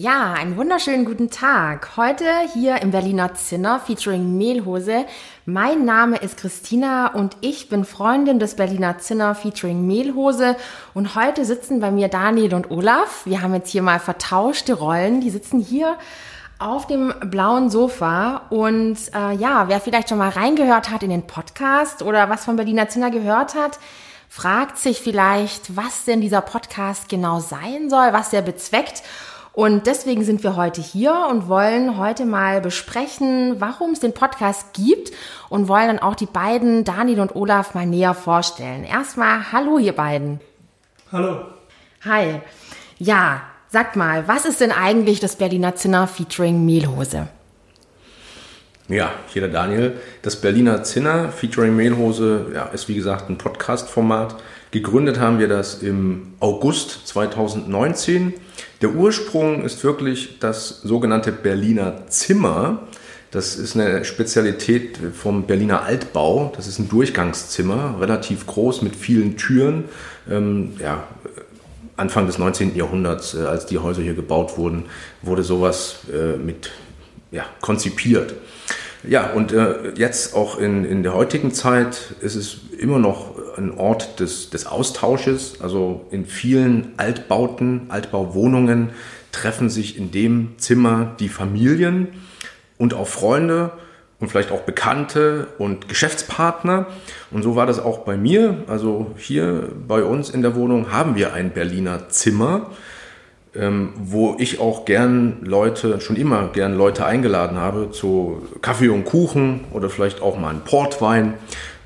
Ja, 0.00 0.34
einen 0.34 0.56
wunderschönen 0.56 1.04
guten 1.04 1.28
Tag. 1.28 1.96
Heute 1.96 2.24
hier 2.54 2.80
im 2.82 2.92
Berliner 2.92 3.34
Zinner 3.34 3.80
featuring 3.80 4.38
Mehlhose. 4.38 5.04
Mein 5.44 5.84
Name 5.84 6.18
ist 6.18 6.36
Christina 6.36 7.08
und 7.08 7.36
ich 7.40 7.68
bin 7.68 7.84
Freundin 7.84 8.38
des 8.38 8.54
Berliner 8.54 8.98
Zinner 8.98 9.34
featuring 9.34 9.88
Mehlhose. 9.88 10.54
Und 10.94 11.16
heute 11.16 11.44
sitzen 11.44 11.80
bei 11.80 11.90
mir 11.90 12.06
Daniel 12.06 12.54
und 12.54 12.70
Olaf. 12.70 13.26
Wir 13.26 13.42
haben 13.42 13.52
jetzt 13.54 13.70
hier 13.70 13.82
mal 13.82 13.98
vertauschte 13.98 14.74
Rollen. 14.74 15.20
Die 15.20 15.30
sitzen 15.30 15.58
hier 15.58 15.96
auf 16.60 16.86
dem 16.86 17.12
blauen 17.24 17.68
Sofa. 17.68 18.42
Und 18.50 18.98
äh, 19.12 19.34
ja, 19.34 19.66
wer 19.66 19.80
vielleicht 19.80 20.10
schon 20.10 20.18
mal 20.18 20.30
reingehört 20.30 20.90
hat 20.90 21.02
in 21.02 21.10
den 21.10 21.26
Podcast 21.26 22.04
oder 22.04 22.30
was 22.30 22.44
von 22.44 22.54
Berliner 22.54 22.88
Zinner 22.88 23.10
gehört 23.10 23.56
hat, 23.56 23.80
fragt 24.28 24.78
sich 24.78 25.00
vielleicht, 25.00 25.76
was 25.76 26.04
denn 26.04 26.20
dieser 26.20 26.42
Podcast 26.42 27.08
genau 27.08 27.40
sein 27.40 27.90
soll, 27.90 28.12
was 28.12 28.30
der 28.30 28.42
bezweckt. 28.42 29.02
Und 29.58 29.88
deswegen 29.88 30.22
sind 30.22 30.44
wir 30.44 30.54
heute 30.54 30.80
hier 30.80 31.26
und 31.28 31.48
wollen 31.48 31.98
heute 31.98 32.26
mal 32.26 32.60
besprechen, 32.60 33.56
warum 33.58 33.90
es 33.90 33.98
den 33.98 34.12
Podcast 34.12 34.72
gibt 34.72 35.10
und 35.48 35.66
wollen 35.66 35.88
dann 35.88 35.98
auch 35.98 36.14
die 36.14 36.26
beiden, 36.26 36.84
Daniel 36.84 37.18
und 37.18 37.34
Olaf, 37.34 37.74
mal 37.74 37.84
näher 37.84 38.14
vorstellen. 38.14 38.84
Erstmal, 38.84 39.50
hallo 39.50 39.78
ihr 39.78 39.94
beiden. 39.94 40.38
Hallo. 41.10 41.46
Hi. 42.04 42.40
Ja, 42.98 43.42
Sagt 43.70 43.96
mal, 43.96 44.26
was 44.26 44.46
ist 44.46 44.62
denn 44.62 44.72
eigentlich 44.72 45.20
das 45.20 45.36
Berliner 45.36 45.74
Zinner 45.74 46.06
featuring 46.06 46.64
Mehlhose? 46.64 47.28
Ja, 48.88 49.12
hier 49.26 49.42
der 49.42 49.50
Daniel. 49.50 50.00
Das 50.22 50.40
Berliner 50.40 50.84
Zinner 50.84 51.30
featuring 51.30 51.76
Mehlhose 51.76 52.46
ja, 52.54 52.64
ist 52.68 52.88
wie 52.88 52.94
gesagt 52.94 53.28
ein 53.28 53.36
Podcast-Format. 53.36 54.36
Gegründet 54.70 55.20
haben 55.20 55.38
wir 55.38 55.48
das 55.48 55.82
im 55.82 56.32
August 56.40 57.08
2019. 57.08 58.32
Der 58.80 58.94
Ursprung 58.94 59.64
ist 59.64 59.82
wirklich 59.82 60.38
das 60.38 60.82
sogenannte 60.82 61.32
Berliner 61.32 62.06
Zimmer. 62.06 62.86
Das 63.32 63.56
ist 63.56 63.74
eine 63.74 64.04
Spezialität 64.04 64.98
vom 65.14 65.46
Berliner 65.46 65.82
Altbau. 65.82 66.52
Das 66.54 66.68
ist 66.68 66.78
ein 66.78 66.88
Durchgangszimmer, 66.88 67.96
relativ 68.00 68.46
groß 68.46 68.82
mit 68.82 68.94
vielen 68.94 69.36
Türen. 69.36 69.86
Ähm, 70.30 70.74
ja, 70.78 71.08
Anfang 71.96 72.26
des 72.28 72.38
19. 72.38 72.76
Jahrhunderts, 72.76 73.34
äh, 73.34 73.38
als 73.38 73.66
die 73.66 73.78
Häuser 73.78 74.02
hier 74.02 74.14
gebaut 74.14 74.56
wurden, 74.56 74.84
wurde 75.22 75.42
sowas 75.42 75.96
äh, 76.12 76.36
mit 76.36 76.70
ja, 77.32 77.44
konzipiert. 77.60 78.34
Ja, 79.02 79.32
und 79.32 79.52
äh, 79.52 79.90
jetzt 79.96 80.34
auch 80.36 80.58
in, 80.58 80.84
in 80.84 81.02
der 81.02 81.14
heutigen 81.14 81.52
Zeit 81.52 82.14
ist 82.20 82.36
es 82.36 82.58
immer 82.78 83.00
noch 83.00 83.37
ein 83.58 83.76
Ort 83.76 84.20
des, 84.20 84.50
des 84.50 84.66
Austausches. 84.66 85.60
Also 85.60 86.06
in 86.10 86.24
vielen 86.24 86.92
Altbauten, 86.96 87.86
Altbauwohnungen 87.88 88.90
treffen 89.32 89.68
sich 89.68 89.98
in 89.98 90.10
dem 90.10 90.54
Zimmer 90.56 91.14
die 91.20 91.28
Familien 91.28 92.08
und 92.78 92.94
auch 92.94 93.08
Freunde 93.08 93.72
und 94.20 94.28
vielleicht 94.28 94.50
auch 94.50 94.60
Bekannte 94.60 95.48
und 95.58 95.88
Geschäftspartner. 95.88 96.86
Und 97.30 97.42
so 97.42 97.54
war 97.56 97.66
das 97.66 97.78
auch 97.78 97.98
bei 97.98 98.16
mir. 98.16 98.64
Also 98.66 99.12
hier 99.16 99.68
bei 99.86 100.02
uns 100.02 100.30
in 100.30 100.42
der 100.42 100.56
Wohnung 100.56 100.92
haben 100.92 101.14
wir 101.14 101.34
ein 101.34 101.50
Berliner 101.50 102.08
Zimmer, 102.08 102.70
ähm, 103.54 103.92
wo 103.96 104.36
ich 104.38 104.60
auch 104.60 104.84
gern 104.84 105.38
Leute, 105.42 106.00
schon 106.00 106.16
immer 106.16 106.48
gern 106.48 106.76
Leute 106.76 107.06
eingeladen 107.06 107.58
habe 107.58 107.90
zu 107.92 108.42
Kaffee 108.60 108.88
und 108.88 109.04
Kuchen 109.04 109.64
oder 109.72 109.88
vielleicht 109.88 110.20
auch 110.20 110.38
mal 110.38 110.50
einen 110.50 110.64
Portwein. 110.64 111.34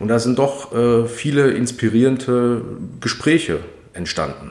Und 0.02 0.08
da 0.08 0.18
sind 0.18 0.40
doch 0.40 0.74
äh, 0.74 1.06
viele 1.06 1.52
inspirierende 1.52 2.62
Gespräche 3.00 3.60
entstanden. 3.92 4.50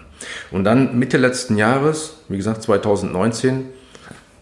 Und 0.49 0.63
dann 0.63 0.97
Mitte 0.97 1.17
letzten 1.17 1.57
Jahres, 1.57 2.15
wie 2.29 2.37
gesagt 2.37 2.63
2019, 2.63 3.65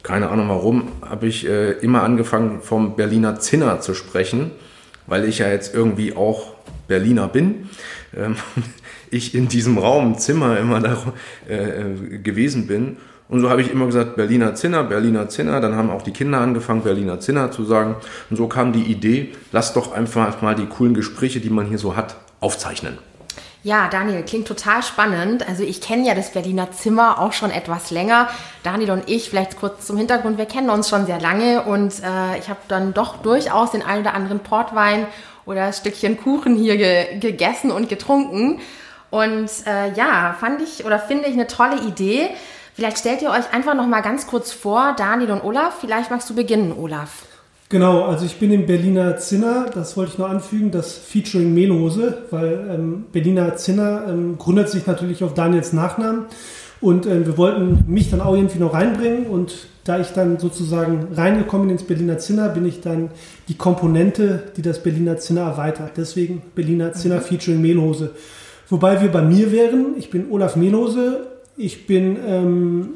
keine 0.03 0.30
Ahnung 0.30 0.50
warum, 0.50 0.90
habe 1.02 1.25
ich 1.25 1.48
äh, 1.48 1.72
immer 1.72 2.03
angefangen 2.03 2.62
vom 2.62 2.96
Berliner 2.96 3.40
Zinner 3.40 3.81
zu 3.81 3.96
sprechen, 3.96 4.52
weil 5.08 5.28
ich 5.28 5.40
ja 5.40 5.50
jetzt 5.50 5.74
irgendwie 5.74 6.16
auch 6.16 6.53
Berliner 6.88 7.28
bin. 7.28 7.69
Ähm, 8.16 8.36
ich 9.09 9.34
in 9.34 9.48
diesem 9.48 9.80
Raum, 9.80 10.19
Zimmer 10.19 10.59
immer 10.59 10.80
da 10.80 11.12
äh, 11.48 12.19
gewesen 12.19 12.68
bin. 12.68 12.98
Und 13.29 13.41
so 13.41 13.50
habe 13.51 13.62
ich 13.62 13.72
immer 13.72 13.85
gesagt, 13.85 14.16
Berliner 14.16 14.56
Zinner, 14.56 14.84
Berliner 14.84 15.29
Zinner. 15.29 15.62
Dann 15.62 15.75
haben 15.75 15.91
auch 15.91 16.01
die 16.01 16.12
Kinder 16.12 16.41
angefangen, 16.41 16.81
Berliner 16.81 17.19
Zinner 17.19 17.51
zu 17.51 17.63
sagen. 17.63 17.95
Und 18.29 18.38
so 18.38 18.47
kam 18.47 18.73
die 18.73 18.84
Idee, 18.84 19.34
lass 19.51 19.73
doch 19.73 19.94
einfach 19.94 20.41
mal 20.41 20.56
die 20.56 20.66
coolen 20.66 20.95
Gespräche, 20.95 21.39
die 21.39 21.51
man 21.51 21.68
hier 21.68 21.78
so 21.78 21.95
hat, 21.95 22.16
aufzeichnen. 22.39 22.97
Ja, 23.62 23.88
Daniel, 23.89 24.23
klingt 24.23 24.47
total 24.47 24.81
spannend. 24.81 25.47
Also 25.47 25.63
ich 25.63 25.79
kenne 25.79 26.07
ja 26.07 26.16
das 26.16 26.31
Berliner 26.31 26.72
Zimmer 26.72 27.19
auch 27.19 27.34
schon 27.34 27.51
etwas 27.51 27.91
länger. 27.91 28.29
Daniel 28.63 28.91
und 28.91 29.09
ich, 29.09 29.29
vielleicht 29.29 29.59
kurz 29.59 29.85
zum 29.85 29.97
Hintergrund, 29.97 30.38
wir 30.38 30.45
kennen 30.45 30.69
uns 30.69 30.89
schon 30.89 31.06
sehr 31.06 31.19
lange 31.19 31.63
und 31.63 31.94
äh, 32.01 32.39
ich 32.39 32.50
habe 32.50 32.59
dann 32.68 32.94
doch 32.94 33.18
durchaus 33.18 33.72
den 33.72 33.84
einen 33.84 34.01
oder 34.01 34.16
anderen 34.16 34.39
Portwein 34.39 35.06
oder 35.45 35.66
ein 35.66 35.73
Stückchen 35.73 36.18
Kuchen 36.18 36.56
hier 36.56 36.78
ge 36.78 37.19
gegessen 37.19 37.69
und 37.69 37.89
getrunken. 37.89 38.59
Und 39.12 39.50
äh, 39.68 39.94
ja, 39.94 40.35
fand 40.39 40.62
ich 40.62 40.85
oder 40.85 40.97
finde 40.97 41.28
ich 41.28 41.34
eine 41.34 41.47
tolle 41.47 41.81
Idee. 41.81 42.29
Vielleicht 42.79 43.00
stellt 43.00 43.22
ihr 43.22 43.31
euch 43.31 43.53
einfach 43.53 43.75
noch 43.75 43.88
mal 43.88 44.00
ganz 44.00 44.25
kurz 44.25 44.53
vor, 44.53 44.95
Daniel 44.97 45.31
und 45.31 45.44
Olaf. 45.44 45.79
Vielleicht 45.81 46.09
magst 46.12 46.29
du 46.29 46.34
beginnen, 46.34 46.72
Olaf. 46.72 47.25
Genau, 47.67 48.06
also 48.06 48.25
ich 48.25 48.40
bin 48.40 48.53
im 48.53 48.67
Berliner 48.67 49.17
Zinner, 49.17 49.66
das 49.66 49.97
wollte 49.97 50.13
ich 50.13 50.17
nur 50.17 50.29
anfügen, 50.29 50.72
das 50.72 50.97
Featuring 50.97 51.53
Mehlhose, 51.53 52.19
weil 52.31 52.69
ähm, 52.73 53.06
Berliner 53.12 53.57
Zinner 53.57 54.06
ähm, 54.07 54.38
gründet 54.38 54.69
sich 54.69 54.88
natürlich 54.88 55.25
auf 55.25 55.34
Daniels 55.34 55.73
Nachnamen 55.73 56.28
und 56.79 57.06
äh, 57.06 57.28
wir 57.28 57.38
wollten 57.38 57.84
mich 57.88 58.12
dann 58.12 58.22
auch 58.22 58.34
irgendwie 58.34 58.59
noch 58.59 58.73
reinbringen 58.73 59.25
und 59.25 59.68
da 59.84 60.00
ich 60.00 60.13
dann 60.13 60.39
sozusagen 60.39 61.09
reingekommen 61.13 61.69
ins 61.69 61.84
Berliner 61.84 62.18
Zinner, 62.18 62.47
bin 62.47 62.66
ich 62.66 62.79
dann 62.79 63.09
die 63.50 63.57
Komponente, 63.57 64.44
die 64.56 64.62
das 64.62 64.81
Berliner 64.81 65.18
Zinner 65.18 65.41
erweitert. 65.41 65.91
Deswegen 65.97 66.44
Berliner 66.56 66.94
Zinner 66.94 67.18
mhm. 67.18 67.23
Featuring 67.23 67.59
Mehlhose. 67.59 68.12
Wobei 68.69 69.01
wir 69.01 69.12
bei 69.12 69.22
mir 69.22 69.51
wären, 69.51 69.95
ich 69.97 70.09
bin 70.09 70.31
Olaf 70.31 70.56
Mehlhose, 70.56 71.28
ich 71.59 71.86
bin, 71.86 72.18
ähm, 72.25 72.90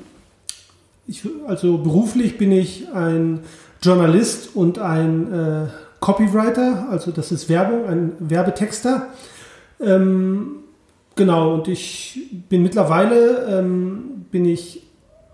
ich, 1.05 1.27
also 1.45 1.77
beruflich 1.77 2.37
bin 2.37 2.51
ich 2.51 2.87
ein 2.93 3.41
Journalist 3.81 4.55
und 4.55 4.79
ein 4.79 5.33
äh, 5.33 5.67
Copywriter, 5.99 6.87
also 6.89 7.11
das 7.11 7.33
ist 7.33 7.49
Werbung, 7.49 7.85
ein 7.85 8.13
Werbetexter. 8.19 9.07
Ähm, 9.81 10.55
genau, 11.15 11.55
und 11.55 11.67
ich 11.67 12.29
bin 12.47 12.63
mittlerweile 12.63 13.59
ähm, 13.59 14.25
bin 14.31 14.45
ich 14.45 14.81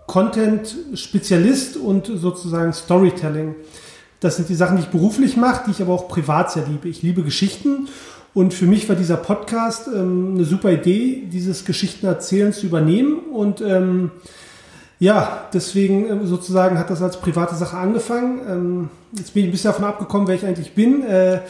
Content-Spezialist 0.08 1.76
und 1.76 2.06
sozusagen 2.06 2.72
Storytelling. 2.72 3.54
Das 4.18 4.36
sind 4.36 4.48
die 4.48 4.56
Sachen, 4.56 4.76
die 4.76 4.82
ich 4.82 4.88
beruflich 4.88 5.36
mache, 5.36 5.66
die 5.66 5.70
ich 5.70 5.80
aber 5.80 5.94
auch 5.94 6.08
privat 6.08 6.50
sehr 6.50 6.66
liebe. 6.66 6.88
Ich 6.88 7.02
liebe 7.02 7.22
Geschichten 7.22 7.86
und 8.32 8.54
für 8.54 8.66
mich 8.66 8.88
war 8.88 8.96
dieser 8.96 9.16
Podcast 9.16 9.88
ähm, 9.88 10.34
eine 10.34 10.44
super 10.44 10.70
Idee, 10.70 11.24
dieses 11.30 11.64
Geschichtenerzählen 11.64 12.52
zu 12.52 12.66
übernehmen 12.66 13.18
und 13.32 13.60
ähm, 13.60 14.10
ja, 15.00 15.48
deswegen 15.54 16.08
ähm, 16.10 16.26
sozusagen 16.26 16.78
hat 16.78 16.90
das 16.90 17.02
als 17.02 17.16
private 17.16 17.54
Sache 17.54 17.76
angefangen. 17.76 18.40
Ähm, 18.46 18.90
jetzt 19.12 19.32
bin 19.32 19.44
ich 19.44 19.48
ein 19.48 19.52
bisschen 19.52 19.70
davon 19.70 19.86
abgekommen, 19.86 20.28
wer 20.28 20.34
ich 20.34 20.44
eigentlich 20.44 20.74
bin. 20.74 21.02
Äh, 21.02 21.40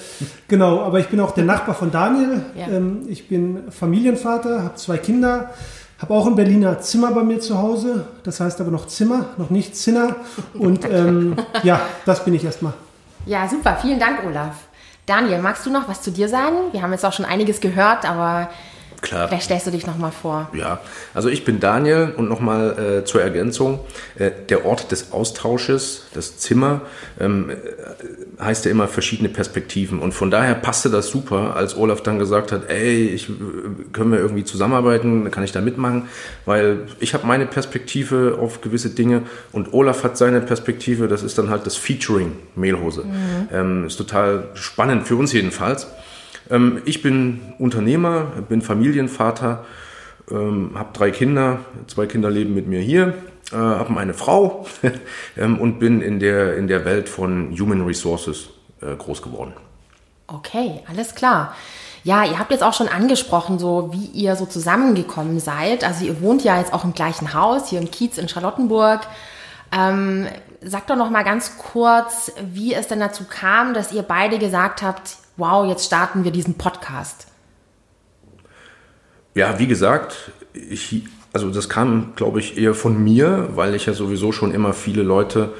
genau, 0.46 0.80
aber 0.80 1.00
ich 1.00 1.08
bin 1.08 1.18
auch 1.18 1.32
der 1.32 1.44
Nachbar 1.44 1.74
von 1.74 1.90
Daniel. 1.90 2.44
Ja. 2.54 2.68
Ähm, 2.68 3.02
ich 3.08 3.28
bin 3.28 3.70
Familienvater, 3.70 4.62
habe 4.62 4.76
zwei 4.76 4.98
Kinder, 4.98 5.50
habe 5.98 6.14
auch 6.14 6.28
ein 6.28 6.36
Berliner 6.36 6.80
Zimmer 6.80 7.10
bei 7.10 7.24
mir 7.24 7.40
zu 7.40 7.58
Hause. 7.58 8.04
Das 8.22 8.38
heißt 8.38 8.60
aber 8.60 8.70
noch 8.70 8.86
Zimmer, 8.86 9.30
noch 9.36 9.50
nicht 9.50 9.76
Zinner. 9.76 10.14
Und 10.54 10.88
ähm, 10.88 11.34
ja, 11.64 11.80
das 12.06 12.24
bin 12.24 12.34
ich 12.34 12.44
erstmal. 12.44 12.72
Ja, 13.26 13.48
super. 13.48 13.76
Vielen 13.82 13.98
Dank, 13.98 14.20
Olaf. 14.24 14.69
Daniel, 15.06 15.40
magst 15.40 15.66
du 15.66 15.70
noch 15.70 15.88
was 15.88 16.02
zu 16.02 16.10
dir 16.10 16.28
sagen? 16.28 16.72
Wir 16.72 16.82
haben 16.82 16.92
jetzt 16.92 17.04
auch 17.04 17.12
schon 17.12 17.24
einiges 17.24 17.60
gehört, 17.60 18.04
aber 18.04 18.50
Klar. 19.00 19.28
Vielleicht 19.28 19.44
stellst 19.44 19.66
du 19.66 19.70
dich 19.70 19.86
nochmal 19.86 20.12
vor. 20.12 20.50
Ja, 20.52 20.80
also 21.14 21.28
ich 21.28 21.44
bin 21.44 21.60
Daniel 21.60 22.12
und 22.16 22.28
nochmal 22.28 23.00
äh, 23.00 23.04
zur 23.04 23.22
Ergänzung. 23.22 23.80
Äh, 24.16 24.30
der 24.48 24.66
Ort 24.66 24.90
des 24.92 25.12
Austausches, 25.12 26.06
das 26.14 26.38
Zimmer, 26.38 26.82
ähm, 27.18 27.50
äh, 27.50 27.54
heißt 28.42 28.64
ja 28.64 28.70
immer 28.70 28.88
verschiedene 28.88 29.28
Perspektiven. 29.28 30.00
Und 30.00 30.12
von 30.12 30.30
daher 30.30 30.54
passte 30.54 30.90
das 30.90 31.08
super, 31.08 31.56
als 31.56 31.76
Olaf 31.76 32.02
dann 32.02 32.18
gesagt 32.18 32.52
hat, 32.52 32.68
ey, 32.68 33.06
ich, 33.06 33.30
können 33.92 34.12
wir 34.12 34.18
irgendwie 34.18 34.44
zusammenarbeiten, 34.44 35.30
kann 35.30 35.44
ich 35.44 35.52
da 35.52 35.60
mitmachen? 35.60 36.08
Weil 36.44 36.80
ich 37.00 37.14
habe 37.14 37.26
meine 37.26 37.46
Perspektive 37.46 38.38
auf 38.40 38.60
gewisse 38.60 38.90
Dinge 38.90 39.22
und 39.52 39.72
Olaf 39.72 40.04
hat 40.04 40.16
seine 40.16 40.40
Perspektive, 40.40 41.08
das 41.08 41.22
ist 41.22 41.38
dann 41.38 41.50
halt 41.50 41.66
das 41.66 41.76
Featuring 41.76 42.32
Mehlhose. 42.54 43.04
Mhm. 43.04 43.48
Ähm, 43.52 43.86
ist 43.86 43.96
total 43.96 44.48
spannend, 44.54 45.06
für 45.06 45.16
uns 45.16 45.32
jedenfalls. 45.32 45.86
Ähm, 46.50 46.82
ich 46.84 47.02
bin 47.02 47.40
Unternehmer, 47.58 48.24
bin 48.48 48.62
Familienvater, 48.62 49.64
ähm, 50.30 50.72
habe 50.74 50.90
drei 50.92 51.10
Kinder, 51.10 51.60
zwei 51.86 52.06
Kinder 52.06 52.30
leben 52.30 52.54
mit 52.54 52.66
mir 52.66 52.80
hier, 52.80 53.14
äh, 53.52 53.56
habe 53.56 53.96
eine 53.98 54.14
Frau 54.14 54.66
ähm, 55.36 55.58
und 55.58 55.78
bin 55.78 56.02
in 56.02 56.18
der, 56.18 56.56
in 56.56 56.68
der 56.68 56.84
Welt 56.84 57.08
von 57.08 57.56
Human 57.58 57.82
Resources 57.86 58.48
äh, 58.80 58.94
groß 58.96 59.22
geworden. 59.22 59.52
Okay, 60.26 60.80
alles 60.88 61.14
klar. 61.14 61.54
Ja, 62.02 62.24
ihr 62.24 62.38
habt 62.38 62.50
jetzt 62.50 62.62
auch 62.62 62.72
schon 62.72 62.88
angesprochen, 62.88 63.58
so 63.58 63.90
wie 63.92 64.06
ihr 64.06 64.34
so 64.36 64.46
zusammengekommen 64.46 65.38
seid. 65.38 65.84
Also 65.84 66.04
ihr 66.06 66.20
wohnt 66.22 66.42
ja 66.44 66.58
jetzt 66.58 66.72
auch 66.72 66.84
im 66.84 66.94
gleichen 66.94 67.34
Haus, 67.34 67.68
hier 67.68 67.78
im 67.78 67.90
Kiez 67.90 68.16
in 68.16 68.28
Charlottenburg. 68.28 69.00
Ähm, 69.70 70.26
sagt 70.62 70.88
doch 70.88 70.96
noch 70.96 71.10
mal 71.10 71.24
ganz 71.24 71.58
kurz, 71.58 72.32
wie 72.52 72.72
es 72.74 72.88
denn 72.88 73.00
dazu 73.00 73.24
kam, 73.28 73.74
dass 73.74 73.92
ihr 73.92 74.02
beide 74.02 74.38
gesagt 74.38 74.82
habt, 74.82 75.16
wow, 75.40 75.66
jetzt 75.66 75.86
starten 75.86 76.22
wir 76.22 76.30
diesen 76.30 76.54
Podcast? 76.54 77.26
Ja, 79.34 79.58
wie 79.58 79.66
gesagt, 79.66 80.32
ich, 80.52 81.02
also 81.32 81.50
das 81.50 81.68
kam, 81.68 82.12
glaube 82.14 82.40
ich, 82.40 82.58
eher 82.58 82.74
von 82.74 83.02
mir, 83.02 83.48
weil 83.54 83.74
ich 83.74 83.86
ja 83.86 83.94
sowieso 83.94 84.32
schon 84.32 84.52
immer 84.52 84.72
viele 84.72 85.02
Leute 85.02 85.52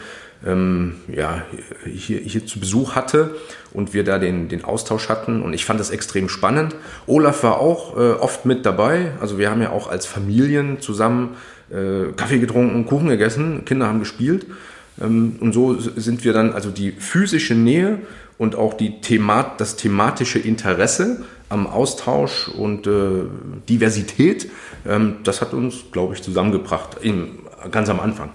ähm, 0.47 0.97
ja, 1.09 1.43
hier, 1.87 2.19
hier 2.19 2.47
zu 2.47 2.61
Besuch 2.61 2.95
hatte 2.95 3.37
und 3.73 3.93
wir 3.93 4.05
da 4.05 4.19
den, 4.19 4.49
den 4.49 4.65
Austausch 4.65 5.09
hatten 5.09 5.43
und 5.43 5.53
ich 5.53 5.65
fand 5.65 5.81
das 5.81 5.91
extrem 5.91 6.29
spannend. 6.29 6.75
Olaf 7.07 7.43
war 7.43 7.59
auch 7.59 7.97
äh, 7.97 8.13
oft 8.13 8.47
mit 8.47 8.65
dabei, 8.65 9.13
also 9.21 9.39
wir 9.39 9.51
haben 9.51 9.61
ja 9.61 9.71
auch 9.71 9.89
als 9.89 10.07
Familien 10.07 10.81
zusammen 10.81 11.37
äh, 11.71 12.13
Kaffee 12.17 12.39
getrunken, 12.39 12.87
Kuchen 12.87 13.09
gegessen, 13.09 13.65
Kinder 13.67 13.87
haben 13.87 14.01
gespielt 14.01 14.47
ähm, 15.01 15.37
und 15.41 15.53
so 15.53 15.79
sind 15.79 16.25
wir 16.25 16.33
dann, 16.33 16.53
also 16.53 16.71
die 16.71 16.93
physische 16.93 17.55
Nähe 17.55 17.99
und 18.41 18.57
auch 18.57 18.73
die 18.73 19.03
Themat, 19.03 19.61
das 19.61 19.77
thematische 19.77 20.39
Interesse 20.39 21.25
am 21.51 21.67
Austausch 21.67 22.49
und 22.49 22.87
äh, 22.87 23.25
Diversität, 23.69 24.51
ähm, 24.89 25.17
das 25.25 25.43
hat 25.43 25.53
uns, 25.53 25.91
glaube 25.93 26.15
ich, 26.15 26.23
zusammengebracht, 26.23 26.97
im, 27.03 27.41
ganz 27.71 27.91
am 27.91 28.01
Anfang. 28.01 28.31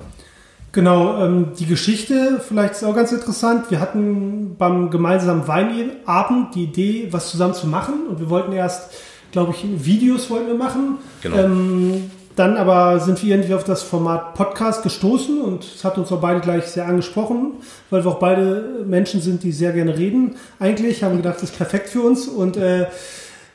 Genau, 0.73 1.25
ähm, 1.25 1.47
die 1.57 1.65
Geschichte 1.65 2.39
vielleicht 2.47 2.73
ist 2.75 2.83
auch 2.83 2.95
ganz 2.95 3.13
interessant. 3.13 3.71
Wir 3.71 3.79
hatten 3.79 4.55
beim 4.59 4.91
gemeinsamen 4.91 5.47
Weinabend 5.47 6.53
die 6.53 6.65
Idee, 6.65 7.07
was 7.09 7.31
zusammen 7.31 7.55
zu 7.55 7.65
machen 7.65 8.05
und 8.07 8.19
wir 8.19 8.29
wollten 8.29 8.51
erst, 8.51 8.93
glaube 9.31 9.55
ich, 9.55 9.65
Videos 9.85 10.29
wollten 10.29 10.49
wir 10.49 10.55
machen. 10.55 10.99
Genau. 11.23 11.37
Ähm, 11.37 12.11
dann 12.35 12.57
aber 12.57 12.99
sind 12.99 13.21
wir 13.23 13.35
irgendwie 13.35 13.53
auf 13.53 13.63
das 13.63 13.83
Format 13.83 14.33
Podcast 14.33 14.83
gestoßen 14.83 15.41
und 15.41 15.63
es 15.63 15.83
hat 15.83 15.97
uns 15.97 16.11
auch 16.11 16.19
beide 16.19 16.41
gleich 16.41 16.65
sehr 16.65 16.85
angesprochen, 16.85 17.53
weil 17.89 18.03
wir 18.03 18.11
auch 18.11 18.19
beide 18.19 18.83
Menschen 18.85 19.21
sind, 19.21 19.43
die 19.43 19.51
sehr 19.51 19.71
gerne 19.71 19.97
reden. 19.97 20.35
Eigentlich 20.59 21.03
haben 21.03 21.13
wir 21.13 21.17
gedacht, 21.17 21.37
das 21.37 21.51
ist 21.51 21.57
perfekt 21.57 21.89
für 21.89 22.01
uns 22.01 22.27
und 22.27 22.57
äh, 22.57 22.87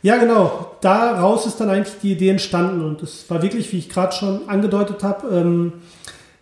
ja, 0.02 0.16
genau. 0.16 0.76
Daraus 0.80 1.46
ist 1.46 1.60
dann 1.60 1.68
eigentlich 1.68 1.96
die 2.02 2.12
Idee 2.12 2.30
entstanden 2.30 2.82
und 2.82 3.02
es 3.02 3.28
war 3.28 3.42
wirklich, 3.42 3.70
wie 3.72 3.78
ich 3.78 3.90
gerade 3.90 4.14
schon 4.14 4.48
angedeutet 4.48 5.02
habe, 5.02 5.28
ähm, 5.28 5.72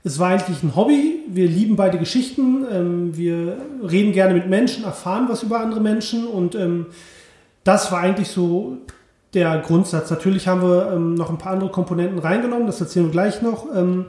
es 0.05 0.19
war 0.19 0.29
eigentlich 0.29 0.62
ein 0.62 0.76
Hobby. 0.76 1.25
Wir 1.29 1.49
lieben 1.49 1.75
beide 1.75 1.99
Geschichten. 1.99 2.64
Ähm, 2.70 3.17
wir 3.17 3.58
reden 3.82 4.12
gerne 4.12 4.32
mit 4.32 4.49
Menschen, 4.49 4.85
erfahren 4.85 5.26
was 5.29 5.43
über 5.43 5.58
andere 5.58 5.81
Menschen 5.81 6.26
und 6.26 6.55
ähm, 6.55 6.87
das 7.64 7.90
war 7.90 8.00
eigentlich 8.00 8.29
so 8.29 8.79
der 9.35 9.59
Grundsatz. 9.59 10.11
Natürlich 10.11 10.49
haben 10.49 10.63
wir 10.63 10.93
ähm, 10.93 11.15
noch 11.15 11.31
ein 11.31 11.39
paar 11.39 11.53
andere 11.53 11.71
Komponenten 11.71 12.19
reingenommen, 12.19 12.67
das 12.67 12.81
erzählen 12.81 13.07
wir 13.07 13.13
gleich 13.13 13.43
noch. 13.43 13.67
Ähm, 13.75 14.07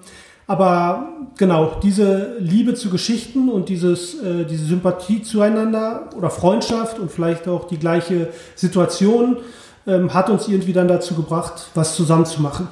aber 0.47 1.09
genau, 1.37 1.77
diese 1.83 2.37
Liebe 2.39 2.73
zu 2.73 2.89
Geschichten 2.89 3.49
und 3.49 3.69
dieses, 3.69 4.15
äh, 4.23 4.45
diese 4.45 4.65
Sympathie 4.65 5.21
zueinander 5.21 6.09
oder 6.17 6.31
Freundschaft 6.31 6.97
und 6.97 7.11
vielleicht 7.11 7.47
auch 7.47 7.67
die 7.67 7.77
gleiche 7.77 8.29
Situation 8.55 9.37
ähm, 9.85 10.13
hat 10.13 10.29
uns 10.29 10.47
irgendwie 10.47 10.73
dann 10.73 10.87
dazu 10.87 11.13
gebracht, 11.13 11.69
was 11.75 11.95
zusammen 11.95 12.25
zu 12.25 12.41
machen. 12.41 12.67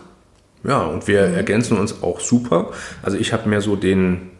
Ja, 0.63 0.81
und 0.83 1.07
wir 1.07 1.27
mhm. 1.27 1.35
ergänzen 1.35 1.77
uns 1.77 2.01
auch 2.01 2.19
super. 2.19 2.71
Also 3.03 3.17
ich 3.17 3.31
habe 3.31 3.47
mehr 3.47 3.61
so 3.61 3.75
den 3.75 4.31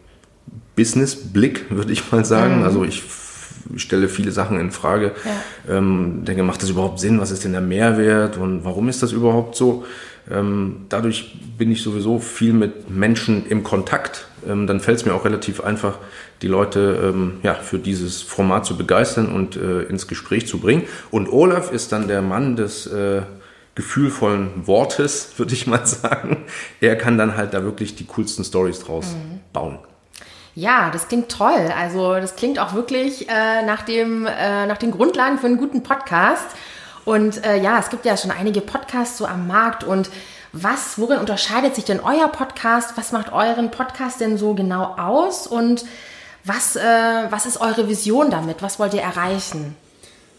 Business-Blick, 0.74 1.66
würde 1.70 1.92
ich 1.92 2.10
mal 2.10 2.24
sagen. 2.24 2.58
Mhm. 2.58 2.64
Also 2.64 2.84
ich 2.84 3.02
stelle 3.76 4.08
viele 4.08 4.32
Sachen 4.32 4.58
in 4.58 4.70
Frage. 4.70 5.12
Ja. 5.24 5.78
Ähm, 5.78 6.24
denke, 6.24 6.42
macht 6.42 6.62
das 6.62 6.70
überhaupt 6.70 7.00
Sinn? 7.00 7.20
Was 7.20 7.30
ist 7.30 7.44
denn 7.44 7.52
der 7.52 7.60
Mehrwert 7.60 8.36
und 8.36 8.64
warum 8.64 8.88
ist 8.88 9.02
das 9.02 9.12
überhaupt 9.12 9.56
so? 9.56 9.84
Ähm, 10.30 10.86
dadurch 10.88 11.36
bin 11.56 11.70
ich 11.70 11.82
sowieso 11.82 12.18
viel 12.18 12.52
mit 12.52 12.90
Menschen 12.90 13.46
im 13.46 13.64
Kontakt. 13.64 14.26
Ähm, 14.46 14.66
dann 14.66 14.80
fällt 14.80 14.98
es 14.98 15.06
mir 15.06 15.14
auch 15.14 15.24
relativ 15.24 15.62
einfach, 15.62 15.98
die 16.42 16.48
Leute 16.48 17.12
ähm, 17.14 17.38
ja, 17.42 17.54
für 17.54 17.78
dieses 17.78 18.22
Format 18.22 18.66
zu 18.66 18.76
begeistern 18.76 19.26
und 19.26 19.56
äh, 19.56 19.82
ins 19.82 20.06
Gespräch 20.06 20.46
zu 20.46 20.58
bringen. 20.58 20.82
Und 21.10 21.32
Olaf 21.32 21.72
ist 21.72 21.92
dann 21.92 22.08
der 22.08 22.22
Mann 22.22 22.56
des 22.56 22.86
äh, 22.86 23.22
gefühlvollen 23.74 24.66
Wortes, 24.66 25.32
würde 25.36 25.54
ich 25.54 25.66
mal 25.66 25.86
sagen. 25.86 26.44
Er 26.80 26.96
kann 26.96 27.16
dann 27.16 27.36
halt 27.36 27.54
da 27.54 27.64
wirklich 27.64 27.96
die 27.96 28.04
coolsten 28.04 28.44
Stories 28.44 28.80
draus 28.80 29.14
mhm. 29.14 29.40
bauen. 29.52 29.78
Ja, 30.58 30.90
das 30.90 31.06
klingt 31.06 31.30
toll. 31.30 31.72
Also 31.78 32.14
das 32.14 32.34
klingt 32.34 32.58
auch 32.58 32.74
wirklich 32.74 33.28
äh, 33.28 33.62
nach, 33.64 33.82
dem, 33.82 34.26
äh, 34.26 34.66
nach 34.66 34.76
den 34.76 34.90
Grundlagen 34.90 35.38
für 35.38 35.46
einen 35.46 35.56
guten 35.56 35.84
Podcast. 35.84 36.46
Und 37.04 37.46
äh, 37.46 37.62
ja, 37.62 37.78
es 37.78 37.90
gibt 37.90 38.04
ja 38.04 38.16
schon 38.16 38.32
einige 38.32 38.60
Podcasts 38.60 39.18
so 39.18 39.26
am 39.26 39.46
Markt. 39.46 39.84
Und 39.84 40.10
was, 40.52 40.98
worin 40.98 41.18
unterscheidet 41.20 41.76
sich 41.76 41.84
denn 41.84 42.00
euer 42.00 42.26
Podcast? 42.26 42.94
Was 42.96 43.12
macht 43.12 43.32
euren 43.32 43.70
Podcast 43.70 44.20
denn 44.20 44.36
so 44.36 44.54
genau 44.54 44.96
aus? 44.98 45.46
Und 45.46 45.84
was, 46.42 46.74
äh, 46.74 46.80
was 47.30 47.46
ist 47.46 47.60
eure 47.60 47.88
Vision 47.88 48.28
damit? 48.28 48.60
Was 48.60 48.80
wollt 48.80 48.94
ihr 48.94 49.02
erreichen? 49.02 49.76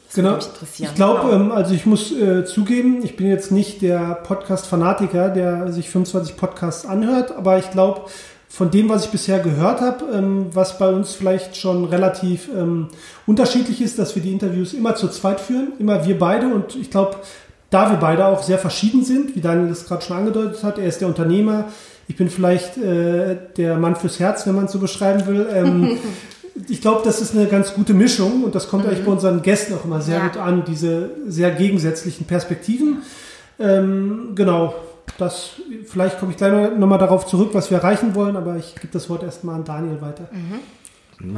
Das 0.07 0.15
genau. 0.15 0.37
Ich 0.37 0.95
glaube, 0.95 1.29
genau. 1.29 1.33
ähm, 1.33 1.51
also 1.53 1.73
ich 1.73 1.85
muss 1.85 2.11
äh, 2.11 2.43
zugeben, 2.43 3.05
ich 3.05 3.15
bin 3.15 3.27
jetzt 3.29 3.53
nicht 3.53 3.81
der 3.81 4.15
Podcast-Fanatiker, 4.15 5.29
der 5.29 5.71
sich 5.71 5.89
25 5.89 6.35
Podcasts 6.35 6.85
anhört, 6.85 7.31
aber 7.31 7.57
ich 7.57 7.71
glaube, 7.71 8.01
von 8.49 8.71
dem, 8.71 8.89
was 8.89 9.05
ich 9.05 9.11
bisher 9.11 9.39
gehört 9.39 9.79
habe, 9.79 10.05
ähm, 10.11 10.47
was 10.53 10.79
bei 10.79 10.89
uns 10.89 11.13
vielleicht 11.13 11.55
schon 11.55 11.85
relativ 11.85 12.49
ähm, 12.49 12.87
unterschiedlich 13.27 13.79
ist, 13.79 13.99
dass 13.99 14.15
wir 14.15 14.23
die 14.23 14.33
Interviews 14.33 14.73
immer 14.73 14.95
zu 14.95 15.07
zweit 15.07 15.39
führen, 15.39 15.73
immer 15.77 16.05
wir 16.05 16.17
beide. 16.17 16.47
Und 16.47 16.75
ich 16.75 16.89
glaube, 16.89 17.17
da 17.69 17.91
wir 17.91 17.97
beide 17.97 18.25
auch 18.25 18.41
sehr 18.41 18.57
verschieden 18.57 19.05
sind, 19.05 19.35
wie 19.35 19.41
Daniel 19.41 19.69
das 19.69 19.85
gerade 19.85 20.03
schon 20.03 20.17
angedeutet 20.17 20.63
hat, 20.63 20.79
er 20.79 20.87
ist 20.87 20.99
der 20.99 21.07
Unternehmer, 21.07 21.65
ich 22.07 22.15
bin 22.15 22.31
vielleicht 22.31 22.75
äh, 22.77 23.37
der 23.55 23.77
Mann 23.77 23.95
fürs 23.95 24.19
Herz, 24.19 24.47
wenn 24.47 24.55
man 24.55 24.65
es 24.65 24.71
so 24.71 24.79
beschreiben 24.79 25.27
will. 25.27 25.47
Ähm, 25.53 25.99
ich 26.67 26.81
glaube, 26.81 27.01
das 27.05 27.21
ist 27.21 27.35
eine 27.35 27.45
ganz 27.45 27.75
gute 27.75 27.93
Mischung 27.93 28.43
und 28.43 28.55
das 28.55 28.67
kommt 28.67 28.83
mhm. 28.83 28.89
eigentlich 28.89 29.05
bei 29.05 29.11
unseren 29.11 29.43
Gästen 29.43 29.75
auch 29.75 29.85
immer 29.85 30.01
sehr 30.01 30.17
ja. 30.17 30.27
gut 30.27 30.37
an, 30.37 30.63
diese 30.65 31.11
sehr 31.27 31.51
gegensätzlichen 31.51 32.25
Perspektiven. 32.25 33.03
Ähm, 33.59 34.31
genau, 34.33 34.73
das, 35.19 35.51
vielleicht 35.85 36.19
komme 36.19 36.31
ich 36.31 36.37
gleich 36.37 36.77
nochmal 36.77 36.99
darauf 36.99 37.25
zurück, 37.25 37.49
was 37.53 37.69
wir 37.69 37.77
erreichen 37.77 38.15
wollen, 38.15 38.35
aber 38.35 38.55
ich 38.57 38.75
gebe 38.75 38.91
das 38.91 39.09
Wort 39.09 39.23
erstmal 39.23 39.55
an 39.55 39.63
Daniel 39.63 40.01
weiter. 40.01 40.27
Mhm. 40.31 40.59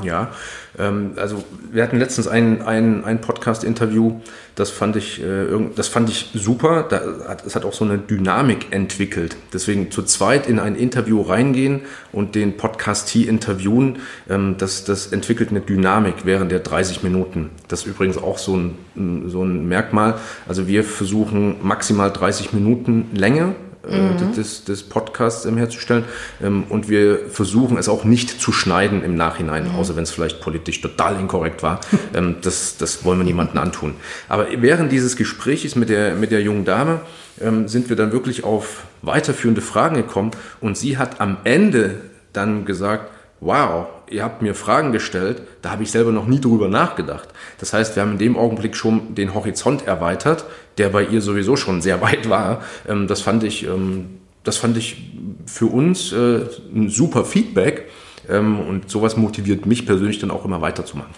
Ja, 0.04 0.32
ähm, 0.78 1.14
also 1.16 1.44
wir 1.72 1.82
hatten 1.82 1.98
letztens 1.98 2.28
ein, 2.28 2.62
ein, 2.62 3.04
ein 3.04 3.20
Podcast-Interview, 3.20 4.22
das 4.54 4.70
fand 4.70 4.96
ich, 4.96 5.24
äh, 5.24 5.48
das 5.76 5.88
fand 5.88 6.10
ich 6.10 6.30
super. 6.36 6.86
Da 6.88 7.28
hat, 7.28 7.46
es 7.46 7.56
hat 7.56 7.66
auch 7.66 7.74
so 7.74 7.84
eine 7.84 7.98
Dynamik 7.98 8.68
entwickelt. 8.72 9.36
Deswegen 9.54 9.90
zu 9.90 10.04
zweit 10.04 10.48
in 10.48 10.60
ein 10.60 10.76
Interview 10.76 11.22
reingehen 11.22 11.82
und 12.12 12.36
den 12.36 12.58
Podcast-T 12.58 13.24
interviewen, 13.24 14.00
ähm, 14.30 14.56
das, 14.60 14.84
das 14.84 15.08
entwickelt 15.08 15.50
eine 15.50 15.62
Dynamik 15.62 16.26
während 16.26 16.52
der 16.52 16.60
30 16.60 17.02
Minuten. 17.02 17.50
Das 17.68 17.82
ist 17.82 17.88
übrigens 17.88 18.20
auch 18.20 18.38
so 18.38 18.56
ein, 18.56 18.78
so 19.30 19.44
ein 19.44 19.68
Merkmal. 19.68 20.20
Also 20.48 20.68
wir 20.68 20.84
versuchen 20.84 21.56
maximal 21.64 22.12
30 22.12 22.54
Minuten 22.54 23.10
Länge 23.16 23.56
mhm. 23.88 24.36
des, 24.36 24.64
des 24.64 24.84
Podcasts 24.84 25.46
herzustellen. 25.46 26.06
Ähm, 26.42 26.66
und 26.70 26.90
wir 26.90 27.30
versuchen 27.30 27.78
es 27.78 27.90
auch 27.90 28.04
nicht 28.04 28.42
zu 28.42 28.52
schneiden 28.52 29.04
im 29.04 29.16
Nachhinein, 29.16 29.70
mhm. 29.70 29.76
außer 29.76 29.96
wenn 29.96 30.04
es 30.04 30.12
vielleicht 30.12 30.42
politisch 30.42 30.82
total 30.82 31.20
inkorrekt 31.20 31.64
war. 31.64 31.80
Ähm, 32.14 32.38
das, 32.42 32.78
das 32.78 33.06
wollen 33.06 33.20
wir 33.20 33.24
niemandem 33.24 33.58
antun. 33.60 33.94
Aber 34.28 34.48
während 34.58 34.92
dieses 34.92 35.16
Gesprächs 35.16 35.76
mit 35.76 35.88
der, 35.88 36.16
mit 36.16 36.32
der 36.32 36.42
jungen 36.42 36.66
Dame 36.66 37.02
ähm, 37.40 37.68
sind 37.70 37.90
wir 37.90 37.96
dann 37.96 38.12
wirklich 38.12 38.44
auf 38.44 38.84
weiterführende 39.02 39.62
Fragen 39.62 39.96
gekommen 39.96 40.32
und 40.60 40.78
sie 40.78 40.98
hat 40.98 41.22
am 41.22 41.38
Ende 41.46 42.02
dann 42.34 42.66
gesagt, 42.66 43.10
wow, 43.42 43.88
ihr 44.10 44.24
habt 44.24 44.44
mir 44.44 44.54
Fragen 44.54 44.92
gestellt, 44.92 45.42
da 45.62 45.72
habe 45.72 45.84
ich 45.84 45.92
selber 45.92 46.12
noch 46.12 46.28
nie 46.28 46.40
drüber 46.40 46.70
nachgedacht. 46.70 47.30
Das 47.60 47.74
heißt, 47.74 47.96
wir 47.96 48.04
haben 48.04 48.14
in 48.14 48.18
dem 48.20 48.38
Augenblick 48.38 48.76
schon 48.76 49.16
den 49.16 49.34
Horizont 49.34 49.88
erweitert, 49.88 50.46
der 50.78 50.90
bei 50.90 51.04
ihr 51.04 51.22
sowieso 51.22 51.56
schon 51.56 51.82
sehr 51.82 52.02
weit 52.02 52.30
war. 52.30 52.62
Ähm, 52.88 53.08
das 53.08 53.22
fand 53.22 53.44
ich, 53.44 53.66
ähm, 53.68 54.20
das 54.44 54.58
fand 54.58 54.78
ich 54.78 55.12
für 55.46 55.66
uns 55.66 56.14
äh, 56.14 56.42
ein 56.74 56.90
super 56.90 57.26
Feedback 57.26 57.90
ähm, 58.30 58.60
und 58.60 58.90
sowas 58.90 59.18
motiviert 59.18 59.66
mich 59.66 59.86
persönlich 59.86 60.20
dann 60.20 60.32
auch 60.32 60.46
immer 60.46 60.62
weiterzumachen. 60.62 61.14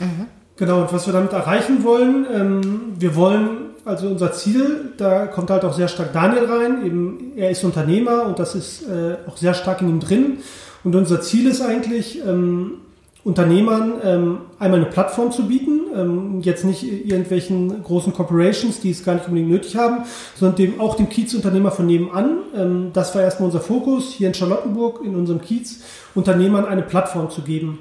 Mhm. 0.00 0.26
Genau, 0.56 0.82
und 0.82 0.92
was 0.92 1.06
wir 1.06 1.12
damit 1.12 1.32
erreichen 1.32 1.82
wollen, 1.82 2.94
wir 2.98 3.16
wollen, 3.16 3.70
also 3.86 4.06
unser 4.06 4.32
Ziel, 4.32 4.92
da 4.98 5.26
kommt 5.26 5.50
halt 5.50 5.64
auch 5.64 5.72
sehr 5.72 5.88
stark 5.88 6.12
Daniel 6.12 6.44
rein, 6.44 6.86
eben 6.86 7.32
er 7.36 7.50
ist 7.50 7.64
Unternehmer 7.64 8.26
und 8.26 8.38
das 8.38 8.54
ist 8.54 8.82
äh, 8.82 9.16
auch 9.26 9.36
sehr 9.38 9.54
stark 9.54 9.80
in 9.80 9.88
ihm 9.88 9.98
drin. 9.98 10.38
Und 10.84 10.94
unser 10.94 11.20
Ziel 11.20 11.46
ist 11.46 11.60
eigentlich, 11.60 12.20
ähm, 12.26 12.78
Unternehmern 13.24 13.92
ähm, 14.02 14.38
einmal 14.58 14.80
eine 14.80 14.90
Plattform 14.90 15.30
zu 15.30 15.46
bieten, 15.46 15.82
ähm, 15.94 16.40
jetzt 16.40 16.64
nicht 16.64 16.82
irgendwelchen 16.82 17.84
großen 17.84 18.12
Corporations, 18.12 18.80
die 18.80 18.90
es 18.90 19.04
gar 19.04 19.14
nicht 19.14 19.26
unbedingt 19.28 19.48
nötig 19.48 19.76
haben, 19.76 19.98
sondern 20.34 20.56
dem, 20.56 20.80
auch 20.80 20.96
dem 20.96 21.08
Kiezunternehmer 21.08 21.70
von 21.70 21.86
nebenan. 21.86 22.38
Ähm, 22.56 22.90
das 22.92 23.14
war 23.14 23.22
erstmal 23.22 23.46
unser 23.46 23.60
Fokus 23.60 24.12
hier 24.12 24.26
in 24.26 24.34
Charlottenburg, 24.34 25.04
in 25.04 25.14
unserem 25.14 25.40
Kiez, 25.40 25.82
Unternehmern 26.16 26.64
eine 26.64 26.82
Plattform 26.82 27.30
zu 27.30 27.42
geben. 27.42 27.78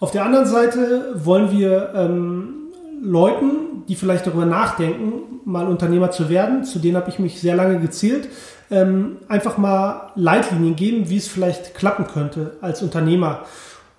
Auf 0.00 0.10
der 0.10 0.24
anderen 0.24 0.46
Seite 0.46 1.16
wollen 1.16 1.52
wir 1.52 1.92
ähm, 1.94 2.54
Leuten, 3.02 3.84
die 3.88 3.94
vielleicht 3.94 4.26
darüber 4.26 4.46
nachdenken, 4.46 5.40
mal 5.44 5.66
Unternehmer 5.66 6.12
zu 6.12 6.30
werden, 6.30 6.64
zu 6.64 6.78
denen 6.78 6.96
habe 6.96 7.10
ich 7.10 7.18
mich 7.18 7.40
sehr 7.40 7.56
lange 7.56 7.78
gezählt, 7.78 8.28
ähm, 8.72 9.18
einfach 9.28 9.58
mal 9.58 10.10
Leitlinien 10.16 10.74
geben, 10.74 11.08
wie 11.08 11.18
es 11.18 11.28
vielleicht 11.28 11.74
klappen 11.74 12.06
könnte 12.06 12.56
als 12.60 12.82
Unternehmer. 12.82 13.40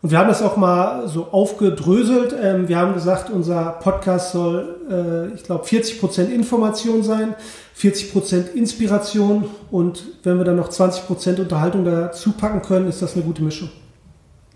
Und 0.02 0.12
wir 0.12 0.20
haben 0.20 0.28
das 0.28 0.42
auch 0.42 0.58
mal 0.58 1.08
so 1.08 1.30
aufgedröselt. 1.32 2.36
Ähm, 2.42 2.68
wir 2.68 2.78
haben 2.78 2.94
gesagt, 2.94 3.30
unser 3.30 3.78
Podcast 3.82 4.34
soll, 4.34 4.82
äh, 4.92 5.34
ich 5.34 5.44
glaube, 5.44 5.64
40 5.64 6.02
Prozent 6.02 6.30
Information 6.30 7.04
sein, 7.04 7.36
40 7.76 8.12
Prozent 8.12 8.50
Inspiration 8.50 9.46
und 9.72 10.04
wenn 10.24 10.38
wir 10.38 10.44
dann 10.44 10.58
noch 10.58 10.68
20 10.70 11.08
Prozent 11.08 11.40
Unterhaltung 11.40 11.86
dazu 11.86 12.34
packen 12.34 12.62
können, 12.62 12.90
ist 12.90 13.02
das 13.02 13.14
eine 13.14 13.24
gute 13.24 13.42
Mischung. 13.42 13.70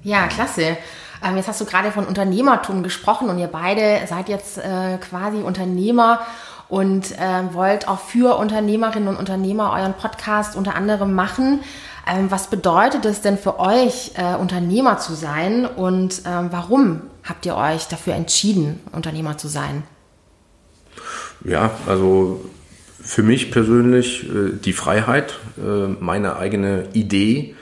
Ja, 0.04 0.28
klasse. 0.28 0.78
Ähm, 1.26 1.38
jetzt 1.38 1.48
hast 1.48 1.62
du 1.62 1.66
gerade 1.66 1.92
von 1.92 2.06
Unternehmertum 2.06 2.84
gesprochen 2.84 3.30
und 3.30 3.40
ihr 3.40 3.48
beide 3.48 4.06
seid 4.08 4.30
jetzt 4.30 4.58
äh, 4.58 4.98
quasi 4.98 5.38
Unternehmer 5.38 6.20
und 6.70 7.12
äh, 7.14 7.54
wollt 7.54 7.88
auch 7.88 8.00
für 8.00 8.38
Unternehmerinnen 8.38 9.08
und 9.08 9.18
Unternehmer 9.18 9.74
euren 9.74 9.94
Podcast 9.94 10.56
unter 10.56 10.76
anderem 10.76 11.14
machen. 11.14 11.62
Ähm, 12.10 12.30
was 12.30 12.50
bedeutet 12.50 13.06
es 13.06 13.22
denn 13.22 13.38
für 13.38 13.60
euch, 13.60 14.12
äh, 14.16 14.36
Unternehmer 14.36 14.98
zu 14.98 15.14
sein 15.14 15.66
und 15.66 16.22
ähm, 16.26 16.48
warum 16.52 17.02
habt 17.24 17.46
ihr 17.46 17.56
euch 17.56 17.88
dafür 17.88 18.16
entschieden, 18.16 18.80
Unternehmer 18.92 19.38
zu 19.38 19.48
sein? 19.48 19.84
Ja, 21.44 21.72
also 21.88 22.42
für 23.00 23.24
mich 23.24 23.52
persönlich 23.52 24.24
äh, 24.30 24.52
die 24.64 24.74
Freiheit, 24.74 25.40
äh, 25.58 25.88
meine 26.00 26.38
eigene 26.38 26.88
Idee, 26.94 27.56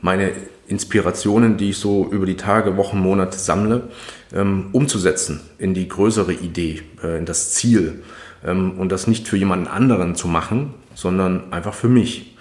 meine 0.00 0.32
Inspirationen, 0.66 1.56
die 1.56 1.70
ich 1.70 1.78
so 1.78 2.06
über 2.10 2.26
die 2.26 2.36
Tage, 2.36 2.76
Wochen, 2.76 2.98
Monate 2.98 3.38
sammle, 3.38 3.88
ähm, 4.34 4.68
umzusetzen 4.72 5.40
in 5.58 5.74
die 5.74 5.88
größere 5.88 6.32
Idee, 6.32 6.82
äh, 7.02 7.18
in 7.18 7.26
das 7.26 7.54
Ziel 7.54 8.02
und 8.42 8.90
das 8.90 9.06
nicht 9.06 9.26
für 9.26 9.36
jemanden 9.36 9.66
anderen 9.66 10.14
zu 10.14 10.28
machen, 10.28 10.74
sondern 10.94 11.52
einfach 11.52 11.74
für 11.74 11.88
mich. 11.88 12.36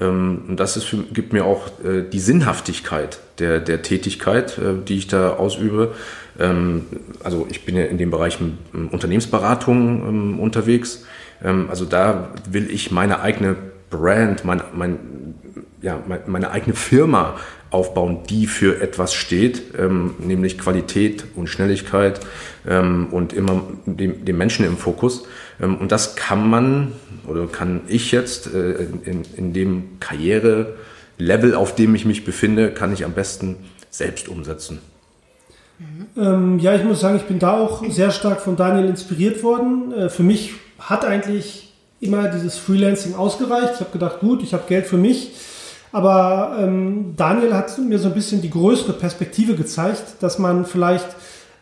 Ähm, 0.00 0.42
und 0.48 0.60
das 0.60 0.82
für, 0.82 0.98
gibt 0.98 1.32
mir 1.32 1.44
auch 1.44 1.68
äh, 1.84 2.02
die 2.02 2.18
Sinnhaftigkeit 2.18 3.20
der, 3.38 3.60
der 3.60 3.82
Tätigkeit, 3.82 4.58
äh, 4.58 4.74
die 4.86 4.98
ich 4.98 5.08
da 5.08 5.30
ausübe. 5.30 5.94
Ähm, 6.38 6.86
also 7.22 7.46
ich 7.50 7.64
bin 7.64 7.76
ja 7.76 7.84
in 7.84 7.98
dem 7.98 8.10
Bereich 8.10 8.38
Unternehmensberatung 8.72 10.08
ähm, 10.08 10.40
unterwegs. 10.40 11.04
also 11.68 11.84
da 11.84 12.30
will 12.50 12.70
ich 12.70 12.90
meine 12.90 13.20
eigene 13.20 13.56
Brand, 13.90 14.46
mein, 14.46 14.62
mein, 14.74 14.98
ja, 15.82 16.02
meine 16.26 16.50
eigene 16.50 16.74
Firma 16.74 17.36
aufbauen, 17.76 18.20
die 18.28 18.46
für 18.46 18.80
etwas 18.80 19.12
steht, 19.12 19.74
ähm, 19.78 20.14
nämlich 20.18 20.58
Qualität 20.58 21.24
und 21.36 21.48
Schnelligkeit 21.48 22.20
ähm, 22.66 23.08
und 23.10 23.34
immer 23.34 23.62
dem 23.84 24.38
Menschen 24.38 24.64
im 24.64 24.78
Fokus. 24.78 25.24
Ähm, 25.60 25.76
und 25.76 25.92
das 25.92 26.16
kann 26.16 26.48
man 26.48 26.92
oder 27.28 27.46
kann 27.46 27.82
ich 27.88 28.12
jetzt 28.12 28.52
äh, 28.54 28.86
in, 29.04 29.22
in 29.36 29.52
dem 29.52 30.00
Karrierelevel, 30.00 31.54
auf 31.54 31.74
dem 31.74 31.94
ich 31.94 32.06
mich 32.06 32.24
befinde, 32.24 32.70
kann 32.70 32.92
ich 32.92 33.04
am 33.04 33.12
besten 33.12 33.56
selbst 33.90 34.28
umsetzen. 34.28 34.80
Mhm. 35.78 36.58
ja, 36.58 36.74
ich 36.74 36.84
muss 36.84 37.00
sagen, 37.00 37.16
ich 37.16 37.24
bin 37.24 37.38
da 37.38 37.60
auch 37.60 37.84
sehr 37.90 38.10
stark 38.10 38.40
von 38.40 38.56
Daniel 38.56 38.88
inspiriert 38.88 39.42
worden. 39.42 39.92
Äh, 39.92 40.08
für 40.08 40.22
mich 40.22 40.54
hat 40.78 41.04
eigentlich 41.04 41.74
immer 42.00 42.28
dieses 42.28 42.56
Freelancing 42.56 43.14
ausgereicht. 43.14 43.74
Ich 43.74 43.80
habe 43.80 43.92
gedacht, 43.92 44.20
gut, 44.20 44.42
ich 44.42 44.54
habe 44.54 44.64
Geld 44.66 44.86
für 44.86 44.96
mich 44.96 45.32
aber 45.92 46.56
ähm, 46.60 47.14
Daniel 47.16 47.54
hat 47.54 47.76
mir 47.78 47.98
so 47.98 48.08
ein 48.08 48.14
bisschen 48.14 48.42
die 48.42 48.50
größere 48.50 48.92
Perspektive 48.92 49.54
gezeigt, 49.54 50.16
dass 50.20 50.38
man 50.38 50.66
vielleicht 50.66 51.06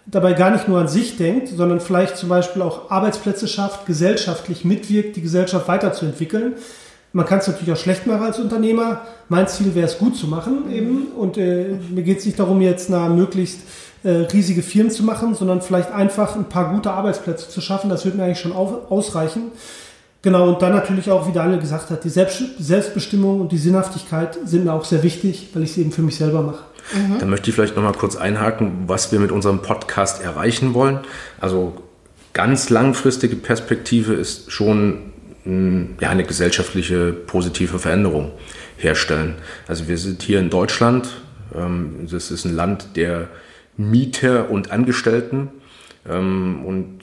dabei 0.06 0.34
gar 0.34 0.50
nicht 0.50 0.68
nur 0.68 0.78
an 0.78 0.88
sich 0.88 1.16
denkt, 1.16 1.48
sondern 1.48 1.80
vielleicht 1.80 2.16
zum 2.16 2.28
Beispiel 2.28 2.62
auch 2.62 2.90
Arbeitsplätze 2.90 3.48
schafft, 3.48 3.86
gesellschaftlich 3.86 4.64
mitwirkt, 4.64 5.16
die 5.16 5.22
Gesellschaft 5.22 5.68
weiterzuentwickeln. 5.68 6.54
Man 7.12 7.26
kann 7.26 7.38
es 7.38 7.46
natürlich 7.46 7.72
auch 7.72 7.80
schlecht 7.80 8.06
machen 8.06 8.24
als 8.24 8.40
Unternehmer. 8.40 9.02
Mein 9.28 9.46
Ziel 9.46 9.74
wäre 9.74 9.86
es 9.86 9.98
gut 9.98 10.16
zu 10.16 10.26
machen 10.26 10.70
eben. 10.72 11.06
Und 11.16 11.38
äh, 11.38 11.78
mir 11.90 12.02
geht 12.02 12.18
es 12.18 12.26
nicht 12.26 12.40
darum, 12.40 12.60
jetzt 12.60 12.92
eine 12.92 13.08
möglichst 13.14 13.60
äh, 14.02 14.10
riesige 14.10 14.62
Firmen 14.62 14.90
zu 14.90 15.04
machen, 15.04 15.34
sondern 15.34 15.62
vielleicht 15.62 15.92
einfach 15.92 16.34
ein 16.34 16.48
paar 16.48 16.72
gute 16.72 16.90
Arbeitsplätze 16.90 17.48
zu 17.48 17.60
schaffen. 17.60 17.88
Das 17.88 18.04
würde 18.04 18.16
mir 18.16 18.24
eigentlich 18.24 18.40
schon 18.40 18.52
auf, 18.52 18.90
ausreichen. 18.90 19.52
Genau, 20.24 20.48
und 20.48 20.62
dann 20.62 20.72
natürlich 20.72 21.10
auch, 21.10 21.28
wie 21.28 21.32
Daniel 21.32 21.60
gesagt 21.60 21.90
hat, 21.90 22.02
die 22.02 22.08
Selbst 22.08 22.42
Selbstbestimmung 22.58 23.42
und 23.42 23.52
die 23.52 23.58
Sinnhaftigkeit 23.58 24.38
sind 24.46 24.64
mir 24.64 24.72
auch 24.72 24.86
sehr 24.86 25.02
wichtig, 25.02 25.50
weil 25.52 25.64
ich 25.64 25.74
sie 25.74 25.82
eben 25.82 25.92
für 25.92 26.00
mich 26.00 26.16
selber 26.16 26.40
mache. 26.40 26.64
Mhm. 26.94 27.18
Dann 27.18 27.28
möchte 27.28 27.50
ich 27.50 27.54
vielleicht 27.54 27.76
nochmal 27.76 27.92
kurz 27.92 28.16
einhaken, 28.16 28.84
was 28.86 29.12
wir 29.12 29.20
mit 29.20 29.30
unserem 29.30 29.60
Podcast 29.60 30.22
erreichen 30.22 30.72
wollen. 30.72 31.00
Also 31.38 31.76
ganz 32.32 32.70
langfristige 32.70 33.36
Perspektive 33.36 34.14
ist 34.14 34.50
schon 34.50 35.12
ja, 36.00 36.08
eine 36.08 36.24
gesellschaftliche 36.24 37.12
positive 37.12 37.78
Veränderung 37.78 38.32
herstellen. 38.78 39.34
Also 39.68 39.88
wir 39.88 39.98
sind 39.98 40.22
hier 40.22 40.40
in 40.40 40.48
Deutschland, 40.48 41.06
ähm, 41.54 42.08
das 42.10 42.30
ist 42.30 42.46
ein 42.46 42.56
Land 42.56 42.96
der 42.96 43.28
Mieter 43.76 44.48
und 44.48 44.70
Angestellten 44.70 45.50
ähm, 46.08 46.64
und 46.64 47.00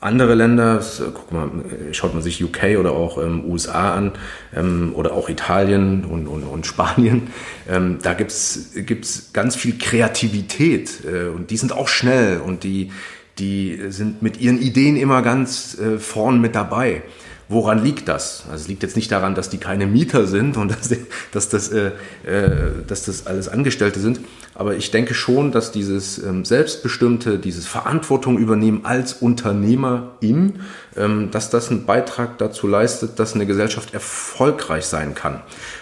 andere 0.00 0.34
Länder, 0.34 0.80
guck 1.12 1.32
mal, 1.32 1.50
schaut 1.92 2.14
man 2.14 2.22
sich 2.22 2.42
UK 2.42 2.78
oder 2.78 2.92
auch 2.92 3.18
ähm, 3.18 3.44
USA 3.44 3.94
an 3.94 4.12
ähm, 4.54 4.92
oder 4.94 5.12
auch 5.12 5.28
Italien 5.28 6.04
und, 6.04 6.28
und, 6.28 6.44
und 6.44 6.66
Spanien, 6.66 7.28
ähm, 7.68 7.98
da 8.02 8.14
gibt's 8.14 8.70
gibt's 8.74 9.32
ganz 9.32 9.56
viel 9.56 9.76
Kreativität 9.76 11.04
äh, 11.04 11.28
und 11.28 11.50
die 11.50 11.56
sind 11.56 11.72
auch 11.72 11.88
schnell 11.88 12.40
und 12.40 12.62
die, 12.62 12.92
die 13.38 13.80
sind 13.88 14.22
mit 14.22 14.40
ihren 14.40 14.60
Ideen 14.60 14.96
immer 14.96 15.22
ganz 15.22 15.76
äh, 15.78 15.98
vorn 15.98 16.40
mit 16.40 16.54
dabei. 16.54 17.02
Woran 17.50 17.82
liegt 17.82 18.08
das? 18.08 18.44
Also 18.50 18.62
es 18.62 18.68
liegt 18.68 18.82
jetzt 18.82 18.94
nicht 18.94 19.10
daran, 19.10 19.34
dass 19.34 19.48
die 19.48 19.56
keine 19.56 19.86
Mieter 19.86 20.26
sind 20.26 20.56
und 20.58 20.70
dass, 20.72 20.90
dass, 21.32 21.48
das, 21.48 21.68
äh, 21.70 21.92
äh, 22.26 22.82
dass 22.86 23.06
das 23.06 23.26
alles 23.26 23.48
Angestellte 23.48 24.00
sind, 24.00 24.20
aber 24.54 24.76
ich 24.76 24.90
denke 24.90 25.14
schon, 25.14 25.50
dass 25.52 25.72
dieses 25.72 26.22
ähm, 26.22 26.44
Selbstbestimmte, 26.44 27.38
dieses 27.38 27.66
Verantwortung 27.66 28.38
übernehmen 28.38 28.84
als 28.84 29.14
Unternehmerin, 29.14 30.60
ähm, 30.96 31.30
dass 31.30 31.48
das 31.48 31.70
einen 31.70 31.86
Beitrag 31.86 32.38
dazu 32.38 32.66
leistet, 32.66 33.18
dass 33.18 33.34
eine 33.34 33.46
Gesellschaft 33.46 33.94
erfolgreich 33.94 34.84
sein 34.84 35.14
kann. 35.14 35.40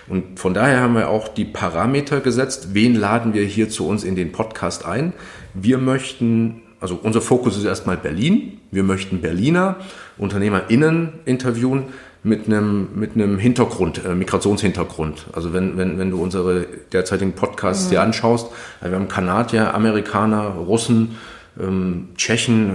Und 0.08 0.38
von 0.38 0.54
daher 0.54 0.80
haben 0.80 0.94
wir 0.94 1.08
auch 1.08 1.28
die 1.28 1.44
Parameter 1.44 2.20
gesetzt, 2.20 2.68
wen 2.74 2.94
laden 2.94 3.34
wir 3.34 3.44
hier 3.44 3.68
zu 3.68 3.88
uns 3.88 4.04
in 4.04 4.14
den 4.14 4.30
Podcast 4.30 4.84
ein. 4.84 5.14
Wir 5.54 5.78
möchten 5.78 6.62
also 6.80 6.98
unser 7.02 7.20
Fokus 7.20 7.56
ist 7.56 7.64
erstmal 7.64 7.96
Berlin. 7.96 8.55
Wir 8.70 8.82
möchten 8.82 9.20
Berliner 9.20 9.76
UnternehmerInnen 10.18 11.10
interviewen 11.24 11.84
mit 12.22 12.46
einem, 12.46 12.88
mit 12.94 13.14
einem 13.14 13.38
Hintergrund, 13.38 14.04
äh, 14.04 14.14
Migrationshintergrund. 14.14 15.26
Also 15.32 15.52
wenn, 15.52 15.76
wenn, 15.76 15.98
wenn 15.98 16.10
du 16.10 16.20
unsere 16.20 16.66
derzeitigen 16.92 17.32
Podcasts 17.32 17.86
mhm. 17.86 17.90
dir 17.90 18.02
anschaust, 18.02 18.48
äh, 18.80 18.88
wir 18.88 18.96
haben 18.96 19.08
Kanadier, 19.08 19.74
Amerikaner, 19.74 20.48
Russen, 20.48 21.16
ähm, 21.60 22.08
Tschechen, 22.16 22.70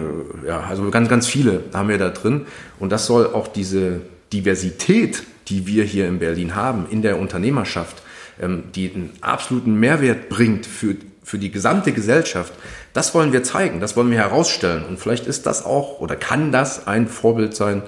äh, 0.45 0.47
ja, 0.47 0.61
also 0.61 0.89
ganz, 0.89 1.09
ganz 1.09 1.27
viele 1.27 1.63
haben 1.73 1.89
wir 1.89 1.97
da 1.97 2.09
drin. 2.09 2.45
Und 2.79 2.91
das 2.91 3.05
soll 3.05 3.27
auch 3.27 3.47
diese 3.47 4.01
Diversität, 4.31 5.23
die 5.49 5.67
wir 5.67 5.83
hier 5.83 6.07
in 6.07 6.19
Berlin 6.19 6.55
haben, 6.55 6.85
in 6.89 7.01
der 7.01 7.19
Unternehmerschaft, 7.19 8.01
ähm, 8.41 8.63
die 8.73 8.91
einen 8.93 9.09
absoluten 9.19 9.79
Mehrwert 9.79 10.29
bringt 10.29 10.65
für, 10.65 10.95
für 11.23 11.37
die 11.37 11.51
gesamte 11.51 11.91
Gesellschaft, 11.91 12.53
das 12.93 13.13
wollen 13.13 13.31
wir 13.31 13.43
zeigen, 13.43 13.79
das 13.79 13.95
wollen 13.95 14.11
wir 14.11 14.17
herausstellen. 14.17 14.85
Und 14.85 14.99
vielleicht 14.99 15.27
ist 15.27 15.45
das 15.45 15.65
auch 15.65 15.99
oder 15.99 16.15
kann 16.15 16.51
das 16.51 16.87
ein 16.87 17.07
Vorbild 17.07 17.55
sein 17.55 17.83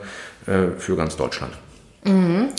äh, 0.46 0.78
für 0.78 0.96
ganz 0.96 1.16
Deutschland. 1.16 1.54
Mhm. 2.04 2.50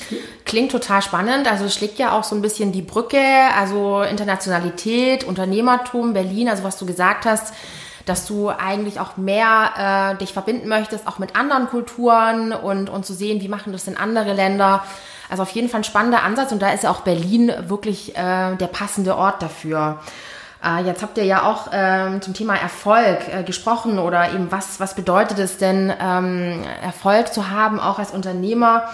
Klingt 0.44 0.72
total 0.72 1.02
spannend. 1.02 1.50
Also 1.50 1.68
schlägt 1.68 1.98
ja 1.98 2.12
auch 2.12 2.24
so 2.24 2.34
ein 2.34 2.42
bisschen 2.42 2.72
die 2.72 2.82
Brücke, 2.82 3.20
also 3.56 4.02
Internationalität, 4.02 5.24
Unternehmertum, 5.24 6.12
Berlin, 6.12 6.48
also 6.48 6.64
was 6.64 6.78
du 6.78 6.86
gesagt 6.86 7.24
hast, 7.26 7.54
dass 8.06 8.26
du 8.26 8.50
eigentlich 8.50 9.00
auch 9.00 9.16
mehr 9.16 10.14
äh, 10.14 10.18
dich 10.18 10.32
verbinden 10.32 10.68
möchtest, 10.68 11.06
auch 11.06 11.18
mit 11.18 11.36
anderen 11.36 11.68
Kulturen 11.68 12.52
und, 12.52 12.90
und 12.90 13.06
zu 13.06 13.14
sehen, 13.14 13.40
wie 13.40 13.48
machen 13.48 13.72
das 13.72 13.84
denn 13.84 13.96
andere 13.96 14.34
Länder. 14.34 14.84
Also 15.30 15.42
auf 15.42 15.50
jeden 15.50 15.68
Fall 15.68 15.80
ein 15.80 15.84
spannender 15.84 16.22
Ansatz 16.22 16.52
und 16.52 16.60
da 16.60 16.70
ist 16.70 16.84
ja 16.84 16.90
auch 16.90 17.00
Berlin 17.00 17.52
wirklich 17.66 18.14
äh, 18.16 18.56
der 18.56 18.66
passende 18.66 19.16
Ort 19.16 19.42
dafür. 19.42 20.00
Äh, 20.64 20.84
jetzt 20.84 21.02
habt 21.02 21.18
ihr 21.18 21.24
ja 21.24 21.42
auch 21.42 21.68
ähm, 21.72 22.22
zum 22.22 22.32
Thema 22.32 22.54
Erfolg 22.54 23.18
äh, 23.28 23.42
gesprochen 23.42 23.98
oder 23.98 24.32
eben 24.32 24.50
was, 24.50 24.80
was 24.80 24.94
bedeutet 24.94 25.38
es 25.38 25.58
denn, 25.58 25.92
ähm, 26.00 26.64
Erfolg 26.82 27.32
zu 27.32 27.50
haben, 27.50 27.78
auch 27.78 27.98
als 27.98 28.12
Unternehmer. 28.12 28.84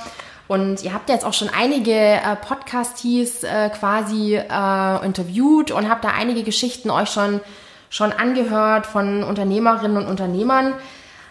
Und 0.48 0.82
ihr 0.82 0.92
habt 0.92 1.08
jetzt 1.08 1.24
auch 1.24 1.32
schon 1.32 1.48
einige 1.48 1.92
äh, 1.94 2.34
Podcasties 2.40 3.44
äh, 3.44 3.70
quasi 3.70 4.34
äh, 4.34 5.06
interviewt 5.06 5.70
und 5.70 5.88
habt 5.88 6.04
da 6.04 6.08
einige 6.08 6.42
Geschichten 6.42 6.90
euch 6.90 7.08
schon, 7.08 7.40
schon 7.88 8.12
angehört 8.12 8.86
von 8.86 9.22
Unternehmerinnen 9.22 9.96
und 9.96 10.08
Unternehmern. 10.08 10.74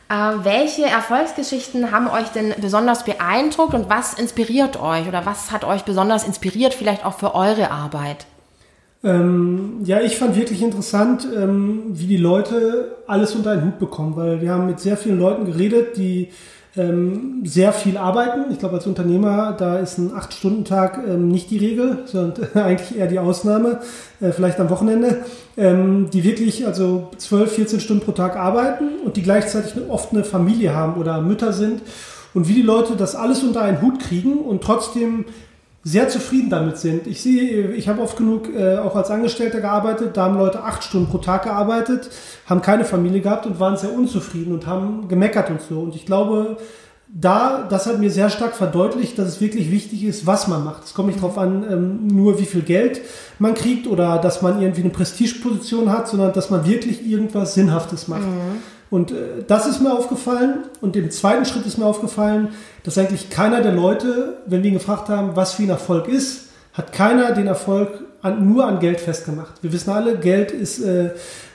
Äh, 0.07 0.13
welche 0.43 0.85
Erfolgsgeschichten 0.85 1.91
haben 1.91 2.07
euch 2.07 2.29
denn 2.29 2.55
besonders 2.61 3.03
beeindruckt 3.03 3.73
und 3.73 3.89
was 3.89 4.13
inspiriert 4.13 4.79
euch 4.81 5.05
oder 5.05 5.25
was 5.25 5.51
hat 5.51 5.65
euch 5.65 5.83
besonders 5.83 6.23
inspiriert, 6.23 6.73
vielleicht 6.73 7.03
auch 7.03 7.19
für 7.19 7.35
eure 7.35 7.71
Arbeit? 7.71 8.25
Ähm, 9.03 9.79
ja, 9.85 10.01
ich 10.01 10.17
fand 10.17 10.35
wirklich 10.35 10.61
interessant, 10.61 11.27
ähm, 11.35 11.83
wie 11.91 12.07
die 12.07 12.17
Leute 12.17 12.97
alles 13.07 13.33
unter 13.33 13.51
einen 13.51 13.65
Hut 13.65 13.79
bekommen, 13.79 14.15
weil 14.17 14.41
wir 14.41 14.51
haben 14.51 14.65
mit 14.65 14.79
sehr 14.79 14.97
vielen 14.97 15.19
Leuten 15.19 15.45
geredet, 15.45 15.95
die 15.95 16.29
ähm, 16.75 17.41
sehr 17.45 17.71
viel 17.71 17.97
arbeiten. 17.97 18.51
Ich 18.51 18.59
glaube, 18.59 18.75
als 18.75 18.85
Unternehmer, 18.85 19.53
da 19.57 19.79
ist 19.79 19.97
ein 19.97 20.11
8-Stunden-Tag 20.11 20.99
ähm, 21.07 21.29
nicht 21.29 21.49
die 21.49 21.57
Regel, 21.57 21.99
sondern 22.05 22.47
eigentlich 22.53 22.97
eher 22.97 23.07
die 23.07 23.19
Ausnahme, 23.19 23.79
äh, 24.19 24.31
vielleicht 24.31 24.59
am 24.59 24.69
Wochenende, 24.69 25.23
ähm, 25.57 26.09
die 26.11 26.23
wirklich 26.23 26.67
also 26.67 27.09
12, 27.17 27.51
14 27.53 27.79
Stunden 27.79 28.05
pro 28.05 28.11
Tag 28.11 28.35
arbeiten 28.35 28.99
und 29.03 29.15
die 29.15 29.23
gleichzeitig 29.23 29.73
oft 29.87 30.11
eine 30.11 30.23
Familie 30.25 30.75
haben 30.75 30.99
oder 30.99 31.21
Mütter 31.21 31.53
sind. 31.53 31.81
Und 32.33 32.47
wie 32.47 32.53
die 32.53 32.61
Leute 32.61 32.95
das 32.95 33.15
alles 33.15 33.43
unter 33.43 33.61
einen 33.61 33.81
Hut 33.81 33.99
kriegen 33.99 34.37
und 34.37 34.61
trotzdem 34.61 35.25
sehr 35.83 36.09
zufrieden 36.09 36.49
damit 36.49 36.77
sind. 36.77 37.07
Ich 37.07 37.21
sehe, 37.21 37.71
ich 37.71 37.87
habe 37.87 38.01
oft 38.01 38.17
genug 38.17 38.53
äh, 38.53 38.77
auch 38.77 38.95
als 38.95 39.09
Angestellter 39.09 39.61
gearbeitet, 39.61 40.17
da 40.17 40.25
haben 40.25 40.37
Leute 40.37 40.63
acht 40.63 40.83
Stunden 40.83 41.09
pro 41.09 41.19
Tag 41.19 41.43
gearbeitet, 41.43 42.09
haben 42.47 42.61
keine 42.61 42.83
Familie 42.85 43.21
gehabt 43.21 43.45
und 43.45 43.59
waren 43.59 43.77
sehr 43.77 43.93
unzufrieden 43.93 44.53
und 44.53 44.67
haben 44.67 45.07
gemeckert 45.07 45.49
und 45.49 45.61
so. 45.61 45.79
Und 45.79 45.95
ich 45.95 46.05
glaube, 46.05 46.57
da, 47.07 47.65
das 47.67 47.87
hat 47.87 47.99
mir 47.99 48.11
sehr 48.11 48.29
stark 48.29 48.55
verdeutlicht, 48.55 49.17
dass 49.17 49.27
es 49.27 49.41
wirklich 49.41 49.71
wichtig 49.71 50.03
ist, 50.03 50.27
was 50.27 50.47
man 50.47 50.63
macht. 50.63 50.83
Es 50.83 50.93
kommt 50.93 51.07
nicht 51.07 51.21
darauf 51.21 51.37
an, 51.37 51.65
ähm, 51.69 52.07
nur 52.07 52.39
wie 52.39 52.45
viel 52.45 52.61
Geld 52.61 53.01
man 53.39 53.55
kriegt 53.55 53.87
oder 53.87 54.19
dass 54.19 54.41
man 54.41 54.61
irgendwie 54.61 54.81
eine 54.81 54.91
Prestigeposition 54.91 55.91
hat, 55.91 56.07
sondern 56.07 56.33
dass 56.33 56.49
man 56.49 56.67
wirklich 56.67 57.09
irgendwas 57.09 57.55
Sinnhaftes 57.55 58.07
macht. 58.07 58.21
Mhm. 58.21 58.61
Und 58.89 59.11
äh, 59.11 59.43
das 59.47 59.67
ist 59.67 59.81
mir 59.81 59.93
aufgefallen. 59.93 60.65
Und 60.81 60.95
im 60.95 61.11
zweiten 61.11 61.45
Schritt 61.45 61.65
ist 61.65 61.77
mir 61.77 61.85
aufgefallen, 61.85 62.49
dass 62.83 62.97
eigentlich 62.97 63.29
keiner 63.29 63.61
der 63.61 63.73
Leute, 63.73 64.37
wenn 64.45 64.63
wir 64.63 64.69
ihn 64.69 64.77
gefragt 64.77 65.09
haben, 65.09 65.35
was 65.35 65.53
für 65.53 65.63
ein 65.63 65.69
Erfolg 65.69 66.07
ist, 66.07 66.47
hat 66.73 66.91
keiner 66.93 67.33
den 67.33 67.47
Erfolg 67.47 67.89
an, 68.21 68.51
nur 68.51 68.65
an 68.65 68.79
Geld 68.79 68.99
festgemacht. 68.99 69.61
Wir 69.61 69.71
wissen 69.71 69.91
alle, 69.91 70.17
Geld 70.17 70.51
ist, 70.51 70.79
äh, 70.79 71.11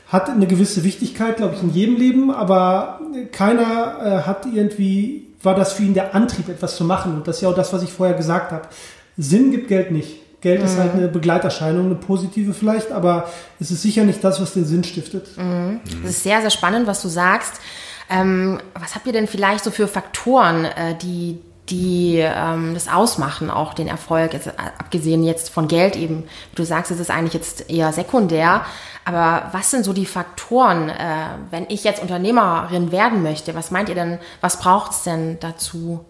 hat 0.09 0.29
eine 0.29 0.47
gewisse 0.47 0.85
Wichtigkeit, 0.85 1.39
glaube 1.39 1.55
ich, 1.55 1.63
in 1.63 1.71
jedem 1.71 1.97
Leben, 1.97 2.31
aber 2.31 3.01
keiner 3.33 3.97
äh, 4.01 4.27
hat 4.27 4.47
irgendwie, 4.47 5.29
war 5.43 5.55
das 5.55 5.73
für 5.73 5.83
ihn 5.83 5.95
der 5.95 6.15
Antrieb, 6.15 6.49
etwas 6.49 6.77
zu 6.77 6.85
machen. 6.85 7.15
Und 7.15 7.27
das 7.27 7.37
ist 7.37 7.43
ja 7.43 7.49
auch 7.49 7.55
das, 7.55 7.73
was 7.73 7.83
ich 7.83 7.93
vorher 7.93 8.17
gesagt 8.17 8.53
habe. 8.53 8.69
Sinn 9.17 9.51
gibt 9.51 9.69
Geld 9.69 9.91
nicht. 9.91 10.24
Geld 10.45 10.61
mhm. 10.61 10.67
ist 10.67 10.79
halt 10.79 10.95
mhm. 10.95 11.01
eine 11.01 11.09
Begleiterscheinung, 11.09 11.87
eine 11.87 11.95
positive 11.95 12.53
vielleicht, 12.53 12.93
aber 12.93 13.31
es 13.59 13.71
ist 13.71 13.81
sicher 13.81 14.05
nicht 14.05 14.23
das, 14.23 14.41
was 14.41 14.53
den 14.53 14.67
Sinn 14.67 14.85
stiftet. 14.85 15.37
Mhm. 15.39 15.81
Das 16.03 16.13
ist 16.13 16.23
sehr, 16.23 16.43
sehr 16.43 16.51
spannend, 16.51 16.87
was 16.87 17.01
du 17.01 17.09
sagst. 17.09 17.55
Ähm, 18.11 18.61
was 18.79 18.95
habt 18.95 19.07
ihr 19.07 19.15
denn 19.15 19.27
vielleicht 19.27 19.65
so 19.65 19.71
für 19.71 19.89
Faktoren, 19.89 20.67
äh, 20.67 20.95
die, 21.01 21.41
die 21.71 22.19
ähm, 22.19 22.75
das 22.75 22.89
ausmachen, 22.89 23.51
auch 23.51 23.73
den 23.73 23.89
Erfolg, 23.89 24.35
jetzt, 24.35 24.49
äh, 24.49 24.53
abgesehen 24.79 25.25
jetzt 25.25 25.49
von 25.49 25.67
Geld 25.67 25.97
eben. 25.97 26.25
Du 26.55 26.65
sagst, 26.65 26.91
es 26.91 27.01
ist 27.01 27.11
eigentlich 27.11 27.33
jetzt 27.33 27.71
eher 27.71 27.95
sekundär, 27.95 28.67
aber 29.07 29.49
was 29.53 29.71
sind 29.71 29.85
so 29.85 29.95
die 29.95 30.05
Faktoren, 30.05 30.91
äh, 30.91 30.95
wenn 31.51 31.65
ich 31.71 31.85
jetzt 31.85 32.03
Unternehmerin 32.03 32.93
werden 32.93 33.23
möchte? 33.23 33.55
Was 33.55 33.71
meint 33.71 33.89
ihr 33.89 33.95
denn, 33.95 34.19
was 34.43 34.59
braucht 34.59 34.93
es 34.93 35.05
denn 35.05 35.39
dazu? 35.41 36.05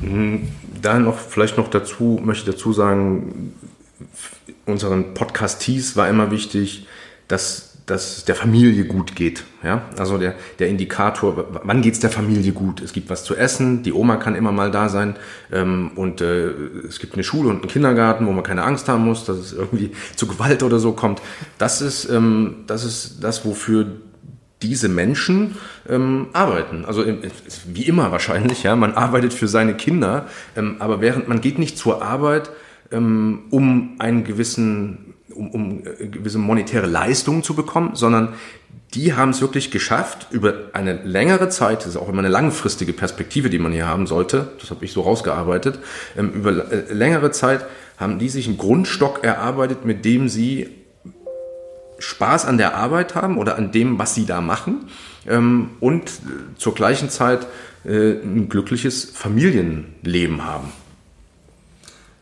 Hm, 0.00 0.48
da 0.82 0.98
noch 0.98 1.18
vielleicht 1.18 1.56
noch 1.56 1.68
dazu, 1.68 2.20
möchte 2.22 2.50
ich 2.50 2.56
dazu 2.56 2.72
sagen, 2.72 3.54
unseren 4.66 5.14
Podcast-Tees 5.14 5.96
war 5.96 6.08
immer 6.08 6.30
wichtig, 6.30 6.86
dass, 7.28 7.78
dass 7.86 8.24
der 8.24 8.34
Familie 8.34 8.84
gut 8.84 9.16
geht. 9.16 9.44
Ja? 9.62 9.82
Also 9.96 10.18
der, 10.18 10.34
der 10.58 10.68
Indikator, 10.68 11.46
wann 11.62 11.82
geht 11.82 11.94
es 11.94 12.00
der 12.00 12.10
Familie 12.10 12.52
gut? 12.52 12.82
Es 12.82 12.92
gibt 12.92 13.08
was 13.10 13.24
zu 13.24 13.34
essen, 13.34 13.82
die 13.82 13.92
Oma 13.92 14.16
kann 14.16 14.34
immer 14.34 14.52
mal 14.52 14.70
da 14.70 14.88
sein 14.88 15.16
ähm, 15.52 15.92
und 15.96 16.20
äh, 16.20 16.50
es 16.86 16.98
gibt 16.98 17.14
eine 17.14 17.24
Schule 17.24 17.48
und 17.48 17.62
einen 17.62 17.68
Kindergarten, 17.68 18.26
wo 18.26 18.32
man 18.32 18.44
keine 18.44 18.64
Angst 18.64 18.88
haben 18.88 19.04
muss, 19.04 19.24
dass 19.24 19.38
es 19.38 19.52
irgendwie 19.52 19.92
zu 20.16 20.26
Gewalt 20.26 20.62
oder 20.62 20.78
so 20.78 20.92
kommt. 20.92 21.22
Das 21.58 21.80
ist, 21.80 22.08
ähm, 22.10 22.64
das, 22.66 22.84
ist 22.84 23.18
das, 23.22 23.44
wofür 23.44 23.86
diese 24.62 24.88
Menschen 24.88 25.56
ähm, 25.88 26.28
arbeiten. 26.32 26.84
Also 26.86 27.04
wie 27.66 27.82
immer 27.82 28.10
wahrscheinlich, 28.10 28.62
ja, 28.62 28.74
man 28.74 28.94
arbeitet 28.94 29.34
für 29.34 29.48
seine 29.48 29.74
Kinder, 29.74 30.26
ähm, 30.56 30.76
aber 30.78 31.00
während 31.00 31.28
man 31.28 31.40
geht 31.40 31.58
nicht 31.58 31.76
zur 31.76 32.02
Arbeit, 32.02 32.50
ähm, 32.90 33.44
um 33.50 33.96
einen 33.98 34.24
gewissen, 34.24 35.14
um, 35.34 35.50
um 35.50 35.82
äh, 35.86 36.06
gewisse 36.06 36.38
monetäre 36.38 36.86
Leistungen 36.86 37.42
zu 37.42 37.54
bekommen, 37.54 37.90
sondern 37.94 38.34
die 38.94 39.14
haben 39.14 39.30
es 39.30 39.40
wirklich 39.40 39.70
geschafft, 39.70 40.28
über 40.30 40.54
eine 40.72 41.02
längere 41.02 41.48
Zeit, 41.48 41.80
das 41.80 41.88
ist 41.88 41.96
auch 41.96 42.08
immer 42.08 42.20
eine 42.20 42.28
langfristige 42.28 42.92
Perspektive, 42.92 43.50
die 43.50 43.58
man 43.58 43.72
hier 43.72 43.86
haben 43.86 44.06
sollte, 44.06 44.52
das 44.60 44.70
habe 44.70 44.84
ich 44.84 44.92
so 44.92 45.02
rausgearbeitet, 45.02 45.80
ähm, 46.16 46.32
über 46.32 46.72
äh, 46.72 46.92
längere 46.92 47.30
Zeit 47.30 47.66
haben 47.98 48.18
die 48.18 48.28
sich 48.28 48.46
einen 48.46 48.58
Grundstock 48.58 49.24
erarbeitet, 49.24 49.84
mit 49.84 50.04
dem 50.04 50.28
sie 50.28 50.68
Spaß 51.98 52.44
an 52.44 52.58
der 52.58 52.74
Arbeit 52.74 53.14
haben 53.14 53.38
oder 53.38 53.56
an 53.56 53.72
dem, 53.72 53.98
was 53.98 54.14
sie 54.14 54.26
da 54.26 54.40
machen 54.40 54.88
ähm, 55.26 55.70
und 55.80 56.08
äh, 56.08 56.58
zur 56.58 56.74
gleichen 56.74 57.10
Zeit 57.10 57.46
äh, 57.84 58.12
ein 58.12 58.48
glückliches 58.48 59.04
Familienleben 59.04 60.44
haben. 60.44 60.72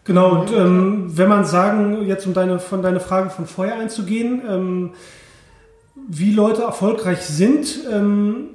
Genau, 0.05 0.41
und 0.41 0.53
ähm, 0.53 1.17
wenn 1.17 1.29
man 1.29 1.47
sagen, 1.47 2.07
jetzt 2.07 2.27
um 2.27 2.35
deine, 2.35 2.59
von 2.59 2.83
deine 2.83 3.01
Frage 3.01 3.31
von 3.31 3.47
vorher 3.47 3.77
einzugehen, 3.77 4.43
ähm, 4.47 4.91
wie 6.09 6.33
Leute 6.33 6.63
erfolgreich 6.63 7.23
sind, 7.23 7.81
ähm, 7.91 8.49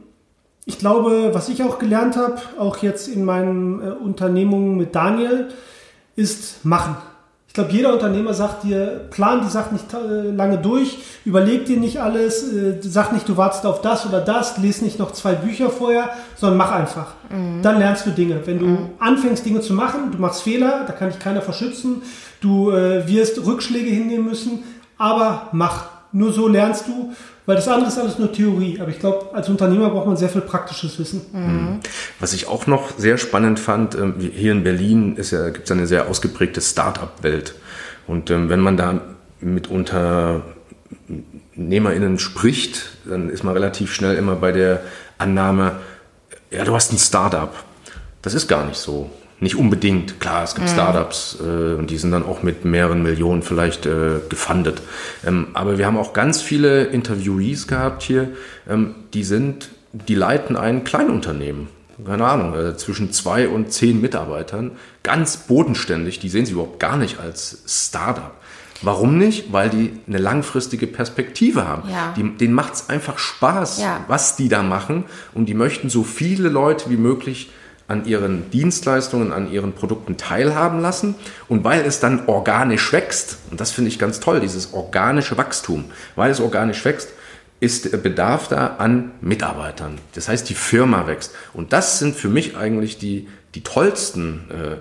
ich 0.66 0.78
glaube, 0.78 1.32
was 1.34 1.50
ich 1.50 1.64
auch 1.64 1.80
gelernt 1.80 2.16
habe, 2.16 2.40
auch 2.60 2.78
jetzt 2.78 3.08
in 3.08 3.26
meinen 3.26 3.82
äh, 3.82 3.90
Unternehmungen 3.92 4.78
mit 4.78 4.94
Daniel, 4.94 5.48
ist 6.16 6.64
machen. 6.64 6.98
Ich 7.60 7.66
glaube, 7.66 7.78
jeder 7.78 7.92
Unternehmer 7.92 8.34
sagt 8.34 8.64
dir, 8.64 9.02
plan 9.10 9.42
die 9.42 9.50
Sachen 9.50 9.74
nicht 9.74 9.94
äh, 9.94 10.32
lange 10.32 10.60
durch, 10.60 11.00
überleg 11.26 11.66
dir 11.66 11.76
nicht 11.76 12.00
alles, 12.00 12.54
äh, 12.54 12.78
sag 12.80 13.12
nicht, 13.12 13.28
du 13.28 13.36
wartest 13.36 13.66
auf 13.66 13.82
das 13.82 14.06
oder 14.06 14.22
das, 14.22 14.58
lese 14.60 14.86
nicht 14.86 14.98
noch 14.98 15.12
zwei 15.12 15.34
Bücher 15.34 15.70
vorher, 15.70 16.10
sondern 16.38 16.58
mach 16.58 16.72
einfach. 16.72 17.16
Mhm. 17.30 17.62
Dann 17.62 17.80
lernst 17.80 18.06
du 18.06 18.12
Dinge. 18.12 18.40
Wenn 18.46 18.60
du 18.60 18.66
mhm. 18.66 18.90
anfängst, 19.00 19.46
Dinge 19.46 19.60
zu 19.60 19.74
machen, 19.74 20.10
du 20.14 20.20
machst 20.20 20.42
Fehler, 20.42 20.86
da 20.88 20.94
kann 20.94 21.10
dich 21.10 21.20
keiner 21.20 21.42
verschützen, 21.42 22.02
du 22.40 22.72
äh, 22.72 23.06
wirst 23.10 23.46
Rückschläge 23.46 23.90
hinnehmen 23.90 24.24
müssen, 24.24 24.64
aber 24.98 25.50
mach. 25.52 25.90
Nur 26.14 26.32
so 26.32 26.48
lernst 26.48 26.88
du 26.88 27.14
weil 27.50 27.56
das 27.56 27.68
andere 27.68 27.90
ist 27.90 27.98
alles 27.98 28.20
nur 28.20 28.32
Theorie. 28.32 28.80
Aber 28.80 28.92
ich 28.92 29.00
glaube, 29.00 29.34
als 29.34 29.50
Unternehmer 29.50 29.90
braucht 29.90 30.06
man 30.06 30.16
sehr 30.16 30.30
viel 30.30 30.42
praktisches 30.42 31.00
Wissen. 31.00 31.22
Mhm. 31.34 31.80
Was 32.20 32.34
ich 32.34 32.48
auch 32.48 32.68
noch 32.68 32.92
sehr 32.96 33.18
spannend 33.18 33.60
fand, 33.60 33.96
ähm, 33.96 34.20
hier 34.20 34.52
in 34.52 34.64
Berlin 34.64 35.18
ja, 35.18 35.50
gibt 35.50 35.66
es 35.66 35.72
eine 35.72 35.88
sehr 35.88 36.08
ausgeprägte 36.08 36.62
Start-up-Welt. 36.62 37.56
Und 38.06 38.30
ähm, 38.30 38.50
wenn 38.50 38.60
man 38.60 38.78
da 38.78 39.02
mit 39.40 39.68
UnternehmerInnen 39.68 42.20
spricht, 42.20 43.00
dann 43.06 43.32
ist 43.32 43.44
man 43.44 43.56
relativ 43.56 43.96
schnell 43.96 44.16
immer 44.16 44.36
bei 44.36 44.52
der 44.52 44.82
Annahme, 45.18 45.78
ja, 46.52 46.64
du 46.64 46.76
hast 46.76 46.94
ein 46.94 47.00
Start-up. 47.00 47.64
Das 48.22 48.36
ist 48.36 48.48
gar 48.48 48.64
nicht 48.64 48.78
so. 48.78 49.10
Nicht 49.42 49.56
unbedingt. 49.56 50.20
Klar, 50.20 50.44
es 50.44 50.54
gibt 50.54 50.68
mhm. 50.68 50.74
Startups 50.74 51.38
äh, 51.42 51.76
und 51.76 51.90
die 51.90 51.98
sind 51.98 52.12
dann 52.12 52.24
auch 52.24 52.44
mit 52.44 52.66
mehreren 52.66 53.02
Millionen 53.02 53.42
vielleicht 53.42 53.86
äh, 53.86 54.20
gefundet. 54.28 54.82
Ähm, 55.26 55.48
aber 55.54 55.78
wir 55.78 55.86
haben 55.86 55.98
auch 55.98 56.14
ganz 56.14 56.42
viele 56.42 56.86
Interviewees 56.86 57.68
gehabt 57.68 58.04
hier, 58.04 58.30
ähm, 58.70 58.96
die 59.14 59.24
sind, 59.24 59.70
die 59.94 60.16
leiten 60.16 60.58
ein 60.58 60.84
Kleinunternehmen. 60.84 61.68
Keine 62.06 62.26
Ahnung, 62.26 62.54
äh, 62.56 62.78
zwischen 62.78 63.12
zwei 63.12 63.48
und 63.50 63.72
zehn 63.72 64.00
Mitarbeitern. 64.00 64.72
Ganz 65.04 65.38
bodenständig, 65.38 66.20
die 66.20 66.30
sehen 66.30 66.46
sie 66.46 66.54
überhaupt 66.54 66.80
gar 66.80 66.98
nicht 66.98 67.20
als 67.20 67.64
Startup. 67.68 68.32
Warum 68.82 69.18
nicht? 69.18 69.52
Weil 69.52 69.70
die 69.70 69.92
eine 70.08 70.20
langfristige 70.20 70.88
Perspektive 70.88 71.68
haben. 71.68 71.90
Ja. 71.90 72.14
Die, 72.16 72.38
denen 72.38 72.54
macht 72.54 72.76
es 72.76 72.90
einfach 72.90 73.18
Spaß, 73.18 73.82
ja. 73.82 74.06
was 74.08 74.38
die 74.38 74.48
da 74.48 74.64
machen. 74.64 75.04
Und 75.34 75.48
die 75.48 75.54
möchten 75.54 75.90
so 75.90 76.04
viele 76.04 76.50
Leute 76.50 76.90
wie 76.90 76.98
möglich 76.98 77.52
an 77.90 78.06
ihren 78.06 78.50
Dienstleistungen, 78.52 79.34
an 79.34 79.52
ihren 79.52 79.74
Produkten 79.74 80.16
teilhaben 80.16 80.80
lassen 80.80 81.16
und 81.48 81.64
weil 81.64 81.82
es 81.82 82.00
dann 82.00 82.28
organisch 82.28 82.94
wächst, 82.94 83.38
und 83.52 83.60
das 83.60 83.72
finde 83.72 83.90
ich 83.90 84.00
ganz 84.00 84.20
toll, 84.20 84.40
dieses 84.40 84.74
organische 84.74 85.38
Wachstum, 85.38 85.86
weil 86.16 86.32
es 86.32 86.40
organisch 86.40 86.86
wächst, 86.86 87.10
ist 87.60 88.04
Bedarf 88.04 88.48
da 88.48 88.76
an 88.78 89.12
Mitarbeitern. 89.20 89.98
Das 90.14 90.30
heißt, 90.30 90.48
die 90.48 90.54
Firma 90.54 91.08
wächst. 91.08 91.34
Und 91.54 91.74
das 91.74 92.00
sind 92.00 92.16
für 92.16 92.30
mich 92.30 92.56
eigentlich 92.56 93.00
die, 93.00 93.28
die 93.54 93.64
tollsten 93.64 94.50
äh, 94.50 94.78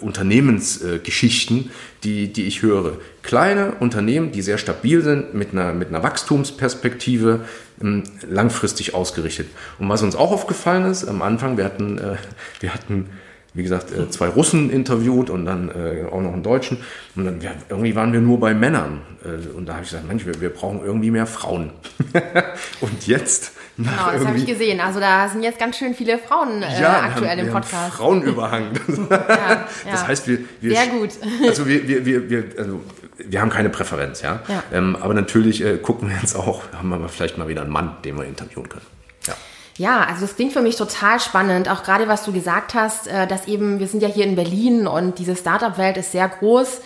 Unternehmensgeschichten, 0.00 1.70
die, 2.04 2.32
die 2.32 2.44
ich 2.44 2.62
höre. 2.62 2.98
Kleine 3.22 3.72
Unternehmen, 3.80 4.32
die 4.32 4.42
sehr 4.42 4.58
stabil 4.58 5.02
sind, 5.02 5.34
mit 5.34 5.52
einer, 5.52 5.72
mit 5.72 5.88
einer 5.88 6.02
Wachstumsperspektive, 6.02 7.40
ähm, 7.82 8.04
langfristig 8.28 8.94
ausgerichtet. 8.94 9.48
Und 9.78 9.88
was 9.88 10.02
uns 10.02 10.16
auch 10.16 10.32
aufgefallen 10.32 10.84
ist, 10.90 11.06
am 11.06 11.22
Anfang, 11.22 11.56
wir 11.56 11.64
hatten, 11.64 11.98
äh, 11.98 12.16
wir 12.60 12.72
hatten 12.72 13.06
wie 13.54 13.62
gesagt, 13.62 13.90
äh, 13.90 14.10
zwei 14.10 14.28
Russen 14.28 14.68
interviewt 14.68 15.30
und 15.30 15.46
dann 15.46 15.70
äh, 15.70 16.04
auch 16.10 16.20
noch 16.20 16.34
einen 16.34 16.42
Deutschen. 16.42 16.76
Und 17.14 17.24
dann 17.24 17.40
ja, 17.40 17.52
irgendwie 17.70 17.96
waren 17.96 18.12
wir 18.12 18.20
nur 18.20 18.38
bei 18.38 18.52
Männern. 18.52 19.00
und 19.56 19.66
da 19.66 19.74
habe 19.74 19.84
ich 19.84 19.90
gesagt, 19.90 20.06
Mensch, 20.06 20.26
wir, 20.26 20.40
wir 20.42 20.50
brauchen 20.50 20.84
irgendwie 20.84 21.10
mehr 21.10 21.26
Frauen. 21.26 21.70
und 22.82 23.06
jetzt 23.06 23.52
Genau, 23.78 24.10
das 24.10 24.24
habe 24.24 24.38
ich 24.38 24.46
gesehen. 24.46 24.80
Also 24.80 25.00
da 25.00 25.28
sind 25.28 25.42
jetzt 25.42 25.58
ganz 25.58 25.76
schön 25.76 25.94
viele 25.94 26.18
Frauen 26.18 26.62
äh, 26.62 26.80
ja, 26.80 27.02
aktuell 27.02 27.38
haben, 27.38 27.46
im 27.46 27.52
Podcast. 27.52 27.96
Frauenüberhang. 27.96 28.70
ja, 29.10 29.66
das 29.90 30.06
heißt, 30.06 30.28
wir, 30.28 30.38
wir 30.60 30.74
sehr 30.74 30.86
gut. 30.86 31.10
Also 31.46 31.66
wir, 31.66 31.86
wir, 31.86 32.06
wir, 32.06 32.30
wir, 32.30 32.44
also 32.56 32.80
wir 33.18 33.40
haben 33.40 33.50
keine 33.50 33.68
Präferenz, 33.68 34.22
ja. 34.22 34.40
ja. 34.48 34.62
Ähm, 34.72 34.96
aber 35.00 35.12
natürlich 35.12 35.62
äh, 35.62 35.76
gucken 35.76 36.08
wir 36.08 36.16
jetzt 36.16 36.34
auch, 36.36 36.62
haben 36.72 36.88
wir 36.88 37.08
vielleicht 37.08 37.36
mal 37.36 37.48
wieder 37.48 37.62
einen 37.62 37.70
Mann, 37.70 37.96
den 38.04 38.16
wir 38.16 38.24
interviewen 38.24 38.68
können. 38.68 38.86
Ja. 39.26 39.34
Ja, 39.76 40.04
also 40.04 40.22
das 40.22 40.36
klingt 40.36 40.54
für 40.54 40.62
mich 40.62 40.76
total 40.76 41.20
spannend, 41.20 41.68
auch 41.68 41.82
gerade 41.82 42.08
was 42.08 42.24
du 42.24 42.32
gesagt 42.32 42.74
hast, 42.74 43.08
äh, 43.08 43.26
dass 43.26 43.46
eben, 43.46 43.78
wir 43.78 43.88
sind 43.88 44.02
ja 44.02 44.08
hier 44.08 44.24
in 44.24 44.36
Berlin 44.36 44.86
und 44.86 45.18
diese 45.18 45.36
Startup-Welt 45.36 45.98
ist 45.98 46.12
sehr 46.12 46.28
groß 46.28 46.80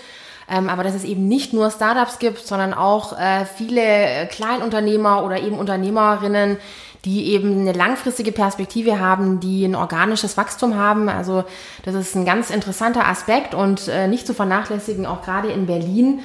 ähm, 0.50 0.68
aber 0.68 0.82
dass 0.82 0.94
es 0.94 1.04
eben 1.04 1.28
nicht 1.28 1.52
nur 1.52 1.70
Startups 1.70 2.18
gibt, 2.18 2.46
sondern 2.46 2.74
auch 2.74 3.18
äh, 3.18 3.44
viele 3.44 4.26
Kleinunternehmer 4.30 5.24
oder 5.24 5.40
eben 5.40 5.56
Unternehmerinnen, 5.58 6.58
die 7.04 7.32
eben 7.32 7.60
eine 7.60 7.72
langfristige 7.72 8.32
Perspektive 8.32 9.00
haben, 9.00 9.40
die 9.40 9.64
ein 9.64 9.74
organisches 9.74 10.36
Wachstum 10.36 10.76
haben. 10.76 11.08
Also 11.08 11.44
das 11.84 11.94
ist 11.94 12.14
ein 12.14 12.24
ganz 12.24 12.50
interessanter 12.50 13.06
Aspekt 13.06 13.54
und 13.54 13.88
äh, 13.88 14.08
nicht 14.08 14.26
zu 14.26 14.34
vernachlässigen, 14.34 15.06
auch 15.06 15.22
gerade 15.22 15.48
in 15.48 15.66
Berlin. 15.66 16.20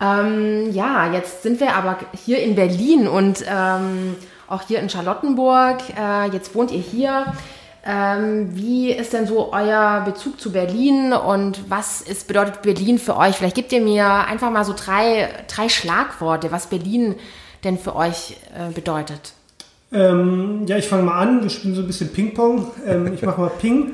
Ähm, 0.00 0.72
ja, 0.72 1.12
jetzt 1.12 1.42
sind 1.42 1.60
wir 1.60 1.74
aber 1.74 1.98
hier 2.24 2.42
in 2.42 2.54
Berlin 2.54 3.06
und 3.06 3.44
ähm, 3.48 4.16
auch 4.48 4.62
hier 4.66 4.80
in 4.80 4.90
Charlottenburg. 4.90 5.78
Äh, 5.96 6.30
jetzt 6.32 6.54
wohnt 6.54 6.70
ihr 6.70 6.80
hier. 6.80 7.32
Ähm, 7.84 8.50
wie 8.54 8.92
ist 8.92 9.12
denn 9.14 9.26
so 9.26 9.52
euer 9.52 10.02
Bezug 10.04 10.40
zu 10.40 10.52
Berlin 10.52 11.12
und 11.12 11.70
was 11.70 12.02
ist, 12.02 12.28
bedeutet 12.28 12.60
Berlin 12.62 12.98
für 12.98 13.16
euch? 13.16 13.36
Vielleicht 13.36 13.56
gebt 13.56 13.72
ihr 13.72 13.80
mir 13.80 14.06
einfach 14.06 14.50
mal 14.50 14.64
so 14.64 14.74
drei, 14.76 15.28
drei 15.48 15.68
Schlagworte, 15.68 16.52
was 16.52 16.66
Berlin 16.66 17.16
denn 17.64 17.78
für 17.78 17.96
euch 17.96 18.36
äh, 18.54 18.72
bedeutet. 18.72 19.32
Ähm, 19.92 20.66
ja, 20.66 20.76
ich 20.76 20.86
fange 20.86 21.04
mal 21.04 21.18
an. 21.18 21.42
Wir 21.42 21.50
spielen 21.50 21.74
so 21.74 21.80
ein 21.80 21.86
bisschen 21.86 22.12
Ping-Pong. 22.12 22.70
Ähm, 22.86 23.12
ich 23.14 23.22
mache 23.22 23.40
mal 23.40 23.50
Ping. 23.50 23.92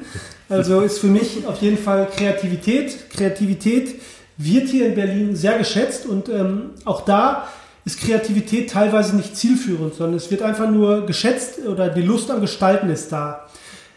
Also 0.48 0.80
ist 0.80 0.98
für 0.98 1.06
mich 1.06 1.46
auf 1.46 1.60
jeden 1.62 1.78
Fall 1.78 2.08
Kreativität. 2.14 3.10
Kreativität 3.10 4.00
wird 4.36 4.68
hier 4.68 4.88
in 4.88 4.94
Berlin 4.94 5.36
sehr 5.36 5.58
geschätzt 5.58 6.06
und 6.06 6.28
ähm, 6.28 6.70
auch 6.84 7.04
da 7.04 7.48
ist 7.84 8.00
Kreativität 8.00 8.70
teilweise 8.70 9.16
nicht 9.16 9.36
zielführend, 9.36 9.94
sondern 9.94 10.16
es 10.16 10.30
wird 10.30 10.42
einfach 10.42 10.68
nur 10.68 11.06
geschätzt 11.06 11.60
oder 11.66 11.88
die 11.88 12.02
Lust 12.02 12.30
am 12.30 12.40
Gestalten 12.40 12.90
ist 12.90 13.10
da. 13.12 13.46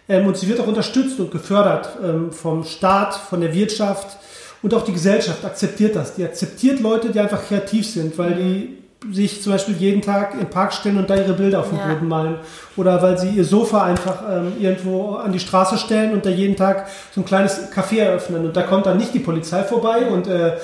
Ähm, 0.09 0.25
und 0.25 0.35
sie 0.35 0.47
wird 0.47 0.59
auch 0.59 0.67
unterstützt 0.67 1.19
und 1.19 1.31
gefördert 1.31 1.89
ähm, 2.03 2.31
vom 2.31 2.63
Staat, 2.65 3.15
von 3.15 3.39
der 3.39 3.53
Wirtschaft 3.53 4.17
und 4.61 4.73
auch 4.73 4.83
die 4.83 4.93
Gesellschaft 4.93 5.45
akzeptiert 5.45 5.95
das. 5.95 6.15
Die 6.15 6.25
akzeptiert 6.25 6.81
Leute, 6.81 7.09
die 7.09 7.19
einfach 7.19 7.45
kreativ 7.45 7.87
sind, 7.87 8.17
weil 8.17 8.33
die 8.33 8.79
sich 9.13 9.41
zum 9.41 9.53
Beispiel 9.53 9.75
jeden 9.77 10.01
Tag 10.01 10.33
im 10.33 10.47
Park 10.49 10.73
stellen 10.73 10.97
und 10.97 11.09
da 11.09 11.15
ihre 11.15 11.33
Bilder 11.33 11.61
auf 11.61 11.69
den 11.69 11.77
ja. 11.77 11.87
Boden 11.87 12.07
malen. 12.07 12.35
Oder 12.75 13.01
weil 13.01 13.17
sie 13.17 13.29
ihr 13.29 13.45
Sofa 13.45 13.83
einfach 13.83 14.23
ähm, 14.29 14.53
irgendwo 14.59 15.15
an 15.15 15.31
die 15.31 15.39
Straße 15.39 15.77
stellen 15.77 16.11
und 16.11 16.25
da 16.25 16.29
jeden 16.29 16.57
Tag 16.57 16.87
so 17.13 17.21
ein 17.21 17.25
kleines 17.25 17.71
Café 17.71 17.99
eröffnen. 17.99 18.45
Und 18.45 18.57
da 18.57 18.63
kommt 18.63 18.87
dann 18.87 18.97
nicht 18.97 19.13
die 19.13 19.19
Polizei 19.19 19.63
vorbei 19.63 20.07
und 20.07 20.27
äh, 20.27 20.57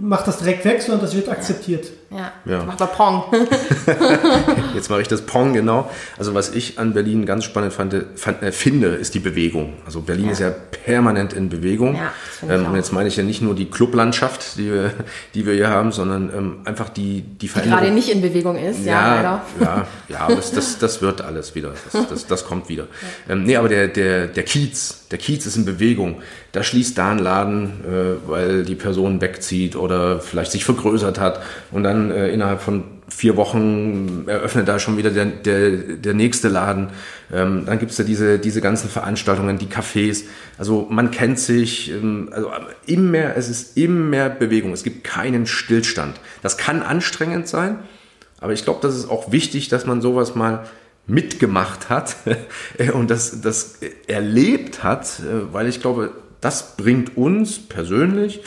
macht 0.00 0.26
das 0.26 0.38
direkt 0.38 0.64
weg, 0.64 0.82
sondern 0.82 1.02
das 1.02 1.14
wird 1.14 1.28
akzeptiert. 1.28 1.86
Ja, 2.10 2.32
ja. 2.44 2.64
macht 2.64 2.80
mal 2.80 2.86
Pong. 2.86 3.24
Jetzt 4.74 4.90
mache 4.90 5.00
ich 5.00 5.06
das 5.06 5.22
Pong, 5.22 5.52
genau. 5.52 5.88
Also 6.18 6.34
was 6.34 6.50
ich 6.50 6.76
an 6.76 6.92
Berlin 6.92 7.24
ganz 7.24 7.44
spannend 7.44 7.72
fand, 7.72 7.94
fand, 8.16 8.42
äh, 8.42 8.50
finde, 8.50 8.88
ist 8.88 9.14
die 9.14 9.20
Bewegung. 9.20 9.74
Also 9.86 10.00
Berlin 10.00 10.26
ja. 10.26 10.32
ist 10.32 10.40
ja 10.40 10.50
permanent 10.50 11.32
in 11.32 11.48
Bewegung. 11.48 11.94
Ja, 11.94 12.12
ähm, 12.48 12.66
und 12.66 12.74
jetzt 12.74 12.92
meine 12.92 13.08
ich 13.08 13.16
ja 13.16 13.22
nicht 13.22 13.42
nur 13.42 13.54
die 13.54 13.70
Clublandschaft, 13.70 14.58
die 14.58 14.72
wir, 14.72 14.92
die 15.34 15.46
wir 15.46 15.54
hier 15.54 15.70
haben, 15.70 15.92
sondern 15.92 16.30
ähm, 16.36 16.56
einfach 16.64 16.88
die, 16.88 17.22
die 17.22 17.46
Veränderung. 17.46 17.78
Die 17.78 17.84
gerade 17.84 17.94
nicht 17.94 18.08
in 18.08 18.22
Bewegung 18.22 18.56
ist, 18.56 18.84
ja, 18.84 18.92
ja 18.92 19.14
leider. 19.14 19.42
Ja, 19.60 19.86
ja 20.08 20.34
das, 20.34 20.50
das, 20.50 20.78
das 20.78 21.02
wird 21.02 21.20
alles 21.20 21.54
wieder. 21.54 21.74
Das, 21.92 22.08
das, 22.08 22.26
das 22.26 22.44
kommt 22.44 22.68
wieder. 22.68 22.88
Ja. 23.28 23.34
Ähm, 23.34 23.44
nee, 23.44 23.56
aber 23.56 23.68
der, 23.68 23.86
der, 23.86 24.26
der 24.26 24.42
Kiez, 24.42 25.06
der 25.12 25.18
Kiez 25.18 25.46
ist 25.46 25.56
in 25.56 25.64
Bewegung. 25.64 26.22
Da 26.50 26.64
schließt 26.64 26.98
da 26.98 27.12
ein 27.12 27.20
Laden, 27.20 27.84
äh, 27.84 28.28
weil 28.28 28.64
die 28.64 28.74
Person 28.74 29.20
wegzieht 29.20 29.76
oder 29.76 29.89
vielleicht 30.20 30.52
sich 30.52 30.64
vergrößert 30.64 31.18
hat 31.18 31.40
und 31.70 31.82
dann 31.82 32.10
äh, 32.10 32.28
innerhalb 32.28 32.60
von 32.60 32.84
vier 33.08 33.36
Wochen 33.36 34.24
eröffnet 34.26 34.68
da 34.68 34.78
schon 34.78 34.96
wieder 34.96 35.10
der, 35.10 35.26
der, 35.26 35.70
der 35.70 36.14
nächste 36.14 36.48
Laden. 36.48 36.90
Ähm, 37.32 37.64
dann 37.66 37.78
gibt's 37.78 37.96
da 37.96 38.02
diese, 38.02 38.38
diese 38.38 38.60
ganzen 38.60 38.88
Veranstaltungen, 38.88 39.58
die 39.58 39.66
Cafés. 39.66 40.24
Also 40.58 40.86
man 40.90 41.10
kennt 41.10 41.38
sich, 41.38 41.90
ähm, 41.90 42.30
also 42.32 42.50
immer 42.86 43.36
es 43.36 43.48
ist 43.48 43.76
immer 43.76 44.04
mehr 44.04 44.30
Bewegung. 44.30 44.72
Es 44.72 44.84
gibt 44.84 45.04
keinen 45.04 45.46
Stillstand. 45.46 46.20
Das 46.42 46.56
kann 46.56 46.82
anstrengend 46.82 47.48
sein, 47.48 47.78
aber 48.40 48.52
ich 48.52 48.64
glaube, 48.64 48.80
das 48.82 48.96
ist 48.96 49.10
auch 49.10 49.32
wichtig, 49.32 49.68
dass 49.68 49.86
man 49.86 50.00
sowas 50.00 50.34
mal 50.34 50.66
mitgemacht 51.06 51.90
hat 51.90 52.16
und 52.94 53.10
das, 53.10 53.40
das 53.40 53.80
erlebt 54.06 54.84
hat, 54.84 55.20
äh, 55.20 55.52
weil 55.52 55.66
ich 55.66 55.80
glaube, 55.80 56.12
das 56.40 56.76
bringt 56.76 57.16
uns 57.16 57.58
persönlich 57.58 58.40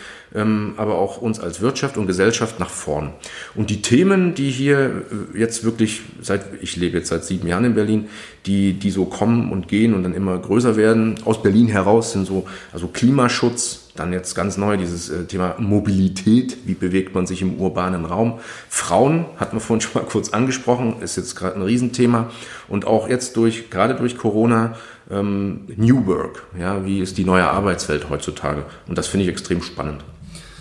aber 0.78 0.96
auch 0.96 1.22
uns 1.22 1.40
als 1.40 1.62
Wirtschaft 1.62 1.98
und 1.98 2.08
Gesellschaft 2.08 2.60
nach 2.60 2.70
vorn. 2.70 3.12
Und 3.56 3.70
die 3.70 3.82
Themen, 3.82 4.34
die 4.34 4.50
hier 4.50 5.04
äh, 5.36 5.40
jetzt 5.40 5.64
wirklich 5.64 6.02
seit, 6.22 6.42
ich 6.62 6.76
lebe 6.76 6.98
jetzt 6.98 7.10
seit 7.10 7.24
sieben 7.24 7.48
Jahren 7.48 7.66
in 7.66 7.76
Berlin, 7.76 8.10
die, 8.46 8.74
die 8.74 8.92
so 8.92 9.06
kommen 9.06 9.52
und 9.52 9.68
gehen 9.68 9.94
und 9.94 10.04
dann 10.04 10.14
immer 10.14 10.38
größer 10.38 10.76
werden, 10.76 11.16
aus 11.26 11.42
Berlin 11.42 11.68
heraus 11.68 12.12
sind 12.12 12.26
so, 12.26 12.46
also 12.72 12.88
Klimaschutz, 12.88 13.92
dann 13.96 14.12
jetzt 14.12 14.34
ganz 14.34 14.58
neu 14.58 14.76
dieses 14.78 15.10
äh, 15.10 15.26
Thema 15.26 15.56
Mobilität, 15.60 16.58
wie 16.66 16.74
bewegt 16.74 17.14
man 17.14 17.28
sich 17.28 17.42
im 17.44 17.60
urbanen 17.60 18.06
Raum. 18.06 18.40
Frauen, 18.70 19.26
hatten 19.38 19.56
wir 19.56 19.62
vorhin 19.62 19.82
schon 19.82 20.02
mal 20.02 20.08
kurz 20.10 20.30
angesprochen, 20.30 20.96
ist 21.02 21.16
jetzt 21.16 21.36
gerade 21.36 21.56
ein 21.56 21.62
Riesenthema. 21.62 22.32
Und 22.68 22.86
auch 22.86 23.08
jetzt 23.08 23.38
durch, 23.38 23.70
gerade 23.70 23.94
durch 23.94 24.18
Corona, 24.18 24.76
ähm, 25.12 25.62
New 25.76 26.08
Work, 26.08 26.44
ja, 26.60 26.86
wie 26.86 27.02
ist 27.02 27.18
die 27.18 27.26
neue 27.26 27.48
Arbeitswelt 27.48 28.10
heutzutage? 28.10 28.66
Und 28.88 28.98
das 28.98 29.08
finde 29.08 29.26
ich 29.26 29.30
extrem 29.30 29.62
spannend. 29.62 30.04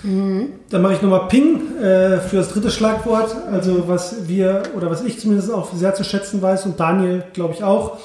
Dann 0.05 0.83
mache 0.83 0.95
ich 0.95 1.03
nochmal 1.03 1.29
Ping 1.29 1.79
äh, 1.79 2.19
für 2.19 2.37
das 2.37 2.49
dritte 2.49 2.71
Schlagwort. 2.71 3.37
Also 3.51 3.87
was 3.87 4.29
wir 4.29 4.63
oder 4.77 4.91
was 4.91 5.05
ich 5.05 5.19
zumindest 5.19 5.53
auch 5.53 5.73
sehr 5.75 5.95
zu 5.95 6.05
schätzen 6.05 6.43
weiß 6.43 6.67
und 6.67 6.81
Daniel 6.81 7.23
glaube 7.33 7.55
ich 7.55 7.63
auch, 7.63 7.99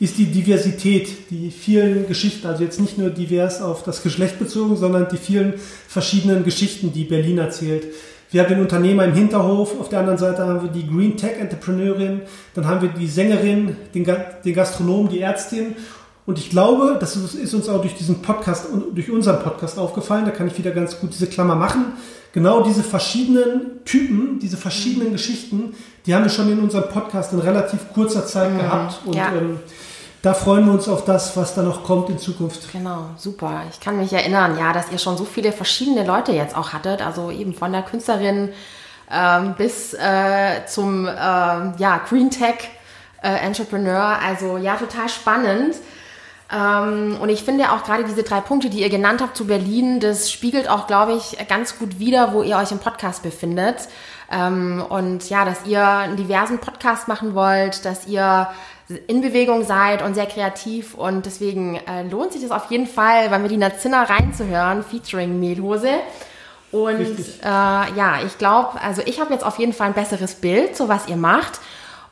ist 0.00 0.18
die 0.18 0.26
Diversität, 0.26 1.30
die 1.30 1.50
vielen 1.50 2.08
Geschichten, 2.08 2.48
also 2.48 2.64
jetzt 2.64 2.80
nicht 2.80 2.98
nur 2.98 3.10
divers 3.10 3.62
auf 3.62 3.84
das 3.84 4.02
Geschlecht 4.02 4.38
bezogen, 4.38 4.76
sondern 4.76 5.06
die 5.08 5.16
vielen 5.16 5.54
verschiedenen 5.86 6.42
Geschichten, 6.42 6.92
die 6.92 7.04
Berlin 7.04 7.38
erzählt. 7.38 7.84
Wir 8.32 8.42
haben 8.42 8.48
den 8.48 8.60
Unternehmer 8.62 9.04
im 9.04 9.12
Hinterhof, 9.12 9.78
auf 9.78 9.90
der 9.90 10.00
anderen 10.00 10.18
Seite 10.18 10.44
haben 10.44 10.62
wir 10.62 10.70
die 10.70 10.88
Green 10.88 11.16
Tech 11.16 11.38
Entrepreneurin, 11.38 12.22
dann 12.54 12.66
haben 12.66 12.80
wir 12.80 12.88
die 12.88 13.06
Sängerin, 13.06 13.76
den, 13.94 14.04
den 14.44 14.54
Gastronomen, 14.54 15.08
die 15.08 15.20
Ärztin 15.20 15.76
und 16.24 16.38
ich 16.38 16.50
glaube, 16.50 16.96
das 17.00 17.16
ist 17.16 17.52
uns 17.52 17.68
auch 17.68 17.80
durch 17.80 17.94
diesen 17.94 18.22
Podcast 18.22 18.66
und 18.70 18.94
durch 18.94 19.10
unseren 19.10 19.42
Podcast 19.42 19.78
aufgefallen, 19.78 20.24
da 20.24 20.30
kann 20.30 20.46
ich 20.46 20.56
wieder 20.56 20.70
ganz 20.70 20.98
gut 21.00 21.12
diese 21.12 21.26
Klammer 21.26 21.56
machen. 21.56 21.94
Genau 22.32 22.62
diese 22.62 22.82
verschiedenen 22.82 23.84
Typen, 23.84 24.38
diese 24.38 24.56
verschiedenen 24.56 25.08
mhm. 25.08 25.12
Geschichten, 25.12 25.74
die 26.06 26.14
haben 26.14 26.22
wir 26.22 26.30
schon 26.30 26.50
in 26.50 26.60
unserem 26.60 26.88
Podcast 26.90 27.32
in 27.32 27.40
relativ 27.40 27.92
kurzer 27.92 28.24
Zeit 28.24 28.52
mhm. 28.52 28.58
gehabt. 28.58 29.00
Und 29.04 29.16
ja. 29.16 29.32
ähm, 29.34 29.58
da 30.22 30.32
freuen 30.32 30.64
wir 30.66 30.72
uns 30.72 30.88
auf 30.88 31.04
das, 31.04 31.36
was 31.36 31.56
da 31.56 31.62
noch 31.62 31.82
kommt 31.82 32.08
in 32.08 32.18
Zukunft. 32.18 32.70
Genau, 32.72 33.06
super. 33.16 33.62
Ich 33.70 33.80
kann 33.80 33.98
mich 33.98 34.12
erinnern, 34.12 34.56
ja, 34.56 34.72
dass 34.72 34.92
ihr 34.92 34.98
schon 34.98 35.16
so 35.16 35.24
viele 35.24 35.50
verschiedene 35.50 36.06
Leute 36.06 36.30
jetzt 36.30 36.56
auch 36.56 36.72
hattet, 36.72 37.04
also 37.04 37.32
eben 37.32 37.52
von 37.52 37.72
der 37.72 37.82
Künstlerin 37.82 38.50
ähm, 39.10 39.54
bis 39.58 39.92
äh, 39.94 40.64
zum 40.66 41.06
äh, 41.06 41.10
ja, 41.10 42.00
Green 42.08 42.30
Tech 42.30 42.70
äh, 43.22 43.28
Entrepreneur. 43.44 44.18
Also 44.24 44.56
ja, 44.56 44.76
total 44.76 45.08
spannend. 45.08 45.74
Ähm, 46.52 47.16
und 47.20 47.30
ich 47.30 47.42
finde 47.44 47.72
auch 47.72 47.82
gerade 47.82 48.04
diese 48.04 48.22
drei 48.22 48.40
Punkte, 48.40 48.68
die 48.68 48.80
ihr 48.80 48.90
genannt 48.90 49.22
habt 49.22 49.36
zu 49.36 49.46
Berlin, 49.46 50.00
das 50.00 50.30
spiegelt 50.30 50.68
auch, 50.68 50.86
glaube 50.86 51.14
ich, 51.14 51.38
ganz 51.48 51.78
gut 51.78 51.98
wider, 51.98 52.34
wo 52.34 52.42
ihr 52.42 52.56
euch 52.56 52.72
im 52.72 52.78
Podcast 52.78 53.22
befindet. 53.22 53.76
Ähm, 54.30 54.84
und 54.86 55.30
ja, 55.30 55.44
dass 55.44 55.66
ihr 55.66 55.86
einen 55.86 56.16
diversen 56.16 56.58
Podcast 56.58 57.08
machen 57.08 57.34
wollt, 57.34 57.84
dass 57.84 58.06
ihr 58.06 58.48
in 59.06 59.22
Bewegung 59.22 59.64
seid 59.64 60.02
und 60.02 60.14
sehr 60.14 60.26
kreativ 60.26 60.94
und 60.94 61.24
deswegen 61.24 61.76
äh, 61.76 62.02
lohnt 62.02 62.32
sich 62.32 62.42
das 62.42 62.50
auf 62.50 62.70
jeden 62.70 62.86
Fall, 62.86 63.30
bei 63.30 63.38
Medina 63.38 63.74
Zinner 63.76 64.08
reinzuhören, 64.10 64.82
featuring 64.82 65.40
Mehlhose. 65.40 65.90
Und 66.70 67.18
äh, 67.42 67.44
ja, 67.44 68.20
ich 68.26 68.38
glaube, 68.38 68.80
also 68.80 69.02
ich 69.04 69.20
habe 69.20 69.32
jetzt 69.32 69.44
auf 69.44 69.58
jeden 69.58 69.72
Fall 69.72 69.88
ein 69.88 69.94
besseres 69.94 70.34
Bild, 70.34 70.76
so 70.76 70.88
was 70.88 71.06
ihr 71.06 71.16
macht. 71.16 71.60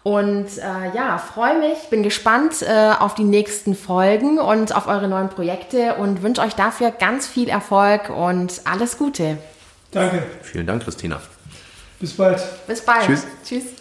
Und 0.02 0.46
äh, 0.56 0.94
ja, 0.94 1.18
freue 1.18 1.58
mich, 1.58 1.90
bin 1.90 2.02
gespannt 2.02 2.62
äh, 2.62 2.92
auf 2.98 3.14
die 3.14 3.24
nächsten 3.24 3.74
Folgen 3.74 4.38
und 4.38 4.74
auf 4.74 4.86
eure 4.86 5.08
neuen 5.08 5.28
Projekte 5.28 5.96
und 5.96 6.22
wünsche 6.22 6.40
euch 6.40 6.54
dafür 6.54 6.90
ganz 6.90 7.26
viel 7.26 7.48
Erfolg 7.48 8.08
und 8.08 8.62
alles 8.64 8.96
Gute. 8.96 9.36
Danke. 9.90 10.22
Vielen 10.42 10.66
Dank, 10.66 10.84
Christina. 10.84 11.20
Bis 11.98 12.16
bald. 12.16 12.42
Bis 12.66 12.80
bald. 12.82 13.04
Tschüss. 13.04 13.26
Tschüss. 13.44 13.79